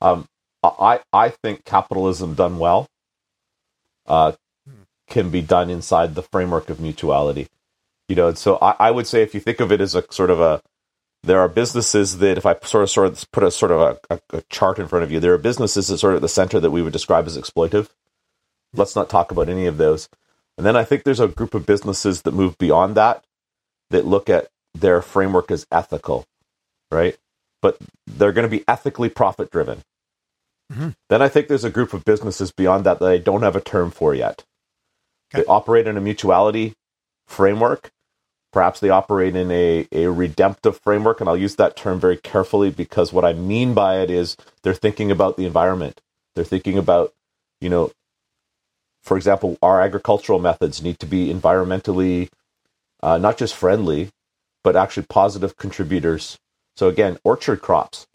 [0.00, 0.26] Um,
[0.62, 2.88] I I think capitalism done well
[4.06, 4.32] uh,
[5.08, 7.48] can be done inside the framework of mutuality.
[8.08, 10.04] You know, and so I, I would say if you think of it as a
[10.10, 10.62] sort of a
[11.22, 14.14] there are businesses that if I sort of sort of put a sort of a,
[14.14, 16.28] a, a chart in front of you, there are businesses that sort of at the
[16.28, 17.88] center that we would describe as exploitive.
[18.72, 20.08] Let's not talk about any of those.
[20.56, 23.24] And then I think there's a group of businesses that move beyond that,
[23.90, 26.26] that look at their framework as ethical,
[26.90, 27.16] right?
[27.62, 29.82] But they're going to be ethically profit driven.
[30.72, 30.94] Mhm.
[31.09, 33.61] Then I think there's a group of businesses beyond that that I don't have a
[33.61, 34.44] term for yet.
[35.32, 35.42] Okay.
[35.42, 36.74] They operate in a mutuality
[37.26, 37.90] framework.
[38.52, 42.70] Perhaps they operate in a, a redemptive framework, and I'll use that term very carefully
[42.70, 46.00] because what I mean by it is they're thinking about the environment.
[46.34, 47.12] They're thinking about,
[47.61, 47.92] you know,
[49.02, 52.30] for example, our agricultural methods need to be environmentally
[53.02, 54.11] uh, not just friendly,
[54.64, 56.38] but actually positive contributors.
[56.78, 58.06] So again, orchard crops,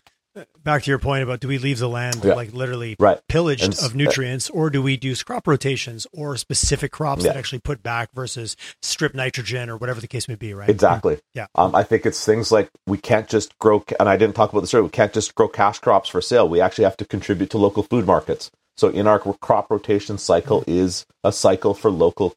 [0.63, 2.33] Back to your point about do we leave the land Yeah.
[2.33, 3.19] like literally right?
[3.29, 7.59] pillaged And of nutrients, or do we do crop rotations or specific crops that actually
[7.59, 10.69] put back versus strip nitrogen or whatever the case may be, right?
[10.69, 11.19] Exactly.
[11.35, 11.45] Yeah.
[11.53, 14.61] Um, I think it's things like we can't just grow, and I didn't talk about
[14.61, 14.85] this earlier.
[14.85, 16.49] We can't just grow cash crops for sale.
[16.49, 18.49] We actually have to contribute to local food markets.
[18.77, 20.71] So in our crop rotation cycle Mm-hmm.
[20.71, 22.33] is a cycle for local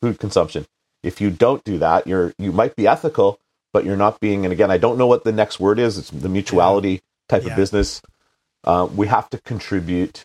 [0.00, 0.64] food consumption.
[1.02, 3.38] If you don't do that, you're you might be ethical,
[3.76, 4.46] but you're not being.
[4.46, 5.98] And again, I don't know what the next word is.
[5.98, 7.50] It's the mutuality type Yeah.
[7.50, 8.00] of business.
[8.64, 10.24] Uh, we have to contribute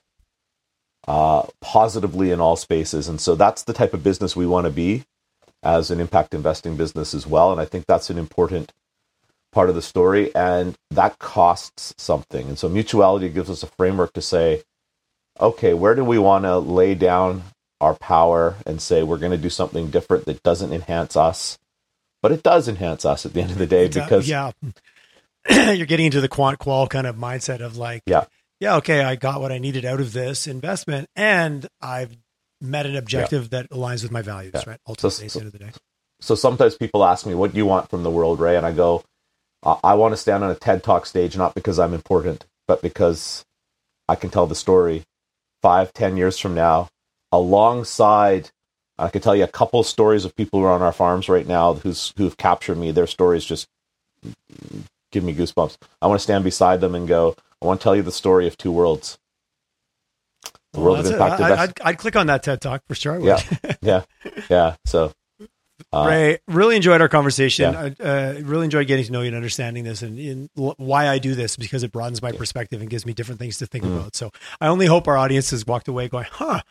[1.05, 4.71] uh, positively in all spaces, and so that's the type of business we want to
[4.71, 5.03] be
[5.63, 7.51] as an impact investing business as well.
[7.51, 8.71] And I think that's an important
[9.51, 12.47] part of the story, and that costs something.
[12.47, 14.63] And so mutuality gives us a framework to say,
[15.41, 17.43] okay, where do we want to lay down
[17.81, 21.57] our power and say we're going to do something different that doesn't enhance us,
[22.21, 24.51] but it does enhance us at the end of the day because yeah,
[25.49, 28.25] you're getting into the quant qual kind of mindset of like, Yeah.
[28.59, 32.15] yeah, okay, I got what I needed out of this investment, and I've
[32.61, 34.63] met an objective that aligns with my values, Yeah.
[34.67, 34.79] right?
[34.87, 35.71] Ultimately, so- at the end of the day.
[36.21, 38.71] so sometimes people ask me, "What do you want from the world, Ray?" And I
[38.71, 39.03] go,
[39.63, 42.81] "I I want to stand on a TED Talk stage, not because I'm important, but
[42.83, 43.43] because
[44.07, 45.03] I can tell the story
[45.63, 46.87] five, ten years from now,
[47.31, 48.51] alongside."
[49.01, 51.47] I could tell you a couple stories of people who are on our farms right
[51.47, 52.91] now who's who've captured me.
[52.91, 53.67] Their stories just
[55.11, 55.77] give me goosebumps.
[56.01, 57.35] I want to stand beside them and go.
[57.61, 59.17] I want to tell you the story of two worlds.
[60.73, 63.19] The Well, world of impact I, I'd, I'd click on that TED Talk for sure.
[63.19, 63.25] Would.
[63.25, 63.41] Yeah.
[63.81, 64.03] Yeah,
[64.49, 64.75] yeah.
[64.85, 65.11] So,
[65.91, 67.73] uh, Ray, really enjoyed our conversation.
[67.73, 67.89] Yeah.
[67.99, 71.07] I uh, really enjoyed getting to know you and understanding this and, and l- why
[71.09, 72.37] I do this because it broadens my Yeah.
[72.37, 73.97] perspective and gives me different things to think Mm.
[73.97, 74.15] about.
[74.15, 74.31] So
[74.61, 76.61] I only hope our audience has walked away going, huh,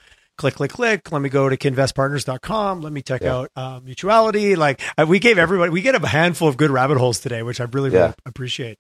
[0.40, 1.12] click, click, click.
[1.12, 2.80] Let me go to kinvestpartners.com.
[2.80, 3.34] Let me check Yeah.
[3.36, 4.56] out uh, mutuality.
[4.56, 7.60] Like uh, we gave everybody, we get a handful of good rabbit holes today, which
[7.60, 8.78] I really, really appreciate.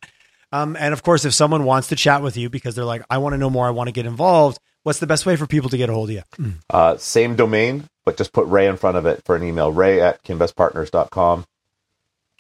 [0.52, 3.18] Um, and of course, if someone wants to chat with you because they're like, I
[3.18, 5.70] want to know more, I want to get involved, what's the best way for people
[5.70, 6.52] to get a hold of you?
[6.68, 9.70] Uh, same domain, but just put Ray in front of it for an email.
[9.70, 11.44] Ray at kinvestpartners.com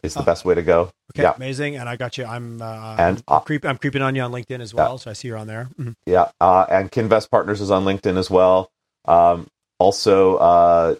[0.02, 0.24] is the Oh.
[0.24, 0.90] best way to go.
[1.14, 1.34] Okay, Yeah.
[1.36, 1.76] amazing.
[1.76, 2.24] And I got you.
[2.24, 5.10] I'm uh, And, I'm, uh, creep, I'm creeping on you on LinkedIn as well, so
[5.10, 5.68] I see you're on there.
[5.78, 5.94] Mhm.
[6.06, 6.30] Yeah.
[6.40, 8.70] Uh, and Kinvest Partners is on LinkedIn as well.
[9.06, 9.46] Um,
[9.78, 10.94] also, uh,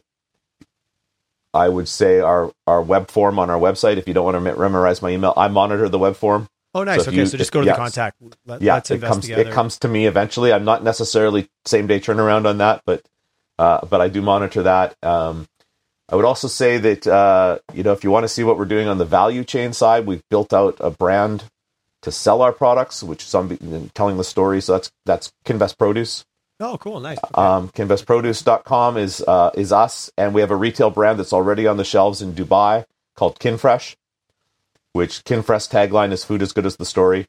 [1.53, 4.57] I would say our, our web form on our website, if you don't want to
[4.57, 6.49] memorize my email, I monitor the web form.
[6.75, 7.03] Oh, nice.
[7.03, 7.73] if okay, you- so just go to yeah.
[7.73, 8.17] the contact.
[8.47, 9.43] Let, Yeah, it comes together.
[9.43, 10.53] it comes to me eventually.
[10.53, 13.03] I'm not necessarily same day turnaround on that, but
[13.59, 14.95] uh, but I do monitor that.
[15.03, 15.47] Um,
[16.09, 18.65] I would also say that uh, you know if you want to see what we're
[18.67, 21.45] doing on the value chain side, we've built out a brand
[22.03, 24.61] to sell our products, which is on telling the story.
[24.61, 26.25] So that's that's Kinvest Produce.
[26.61, 27.19] Oh, cool, nice.
[27.19, 27.35] Okay.
[27.35, 31.79] Um, KinvestProduce.com is uh, is us, and we have a retail brand that's already on
[31.79, 32.85] the shelves in Dubai
[33.17, 33.97] called Kinfresh,
[34.93, 37.27] which Kinfresh tagline is "Food as good as the story."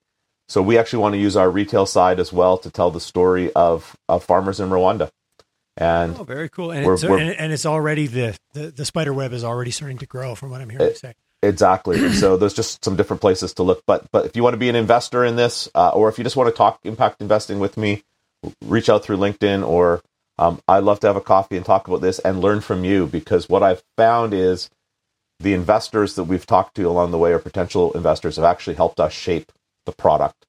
[0.52, 3.54] So we actually want to use our retail side as well to tell the story
[3.54, 5.10] of, of farmers in Rwanda.
[5.78, 6.72] And oh, very cool.
[6.72, 10.06] And, it's, and, and, it's already the, the, the spider web is already starting to
[10.06, 11.14] grow from what I'm hearing it, you say.
[11.42, 12.12] Exactly.
[12.12, 13.82] so there's just some different places to look.
[13.88, 16.26] But but if you want to be an investor in this, uh, or if you
[16.26, 18.04] just want to talk impact investing with me,
[18.66, 20.02] reach out through LinkedIn or
[20.38, 23.06] um, I'd love to have a coffee and talk about this and learn from you
[23.06, 24.70] because what I've found is
[25.40, 29.00] the investors that we've talked to along the way or potential investors have actually helped
[29.00, 29.52] us shape
[29.86, 30.46] the product.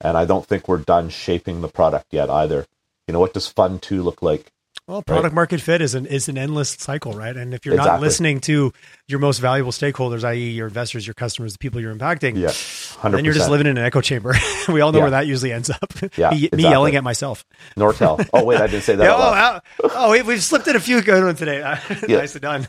[0.00, 2.66] And I don't think we're done shaping the product yet either.
[3.06, 4.52] You know, what does fun two look like?
[4.88, 5.34] Well, product right.
[5.34, 7.36] market fit is an is an endless cycle, right?
[7.36, 7.92] And if you're exactly.
[7.92, 8.72] not listening to
[9.06, 13.12] your most valuable stakeholders, i.e., your investors, your customers, the people you're impacting, yeah, 100%.
[13.12, 14.34] then you're just living in an echo chamber.
[14.68, 15.04] we all know yeah.
[15.04, 15.92] where that usually ends up.
[16.16, 16.56] Yeah, me, exactly.
[16.56, 17.44] me, yelling at myself.
[17.76, 18.26] Nortel.
[18.38, 19.04] Oh wait, I didn't say that.
[19.04, 21.60] yeah, oh, oh, we, have slipped in a few good ones today.
[22.08, 22.66] Nicely done,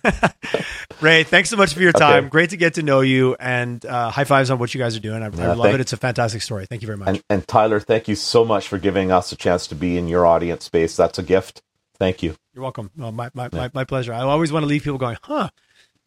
[0.99, 1.24] Ray.
[1.24, 2.26] Thanks so much for your time.
[2.26, 2.30] Okay.
[2.30, 4.99] Great to get to know you, and uh, high fives on what you guys are
[4.99, 5.22] doing.
[5.22, 5.82] I, I love thank, it.
[5.82, 6.65] It's a fantastic story.
[6.65, 7.07] Thank you very much.
[7.07, 10.09] And, and Tyler, thank you so much for giving us a chance to be in
[10.09, 10.97] your audience space.
[10.97, 11.61] That's a gift.
[12.00, 12.36] Thank you.
[12.54, 12.91] You're welcome.
[12.95, 13.50] my, my, yeah.
[13.52, 14.14] my, my, pleasure.
[14.14, 15.50] I always want to leave people going, huh,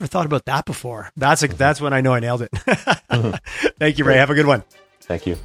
[0.01, 1.11] never thought about that before.
[1.17, 1.57] That's a, mm-hmm.
[1.57, 2.51] that's when I know I nailed it.
[2.53, 3.69] mm-hmm.
[3.79, 4.17] Thank you, Ray.
[4.17, 4.65] Have a good one.
[5.03, 5.37] Thank you.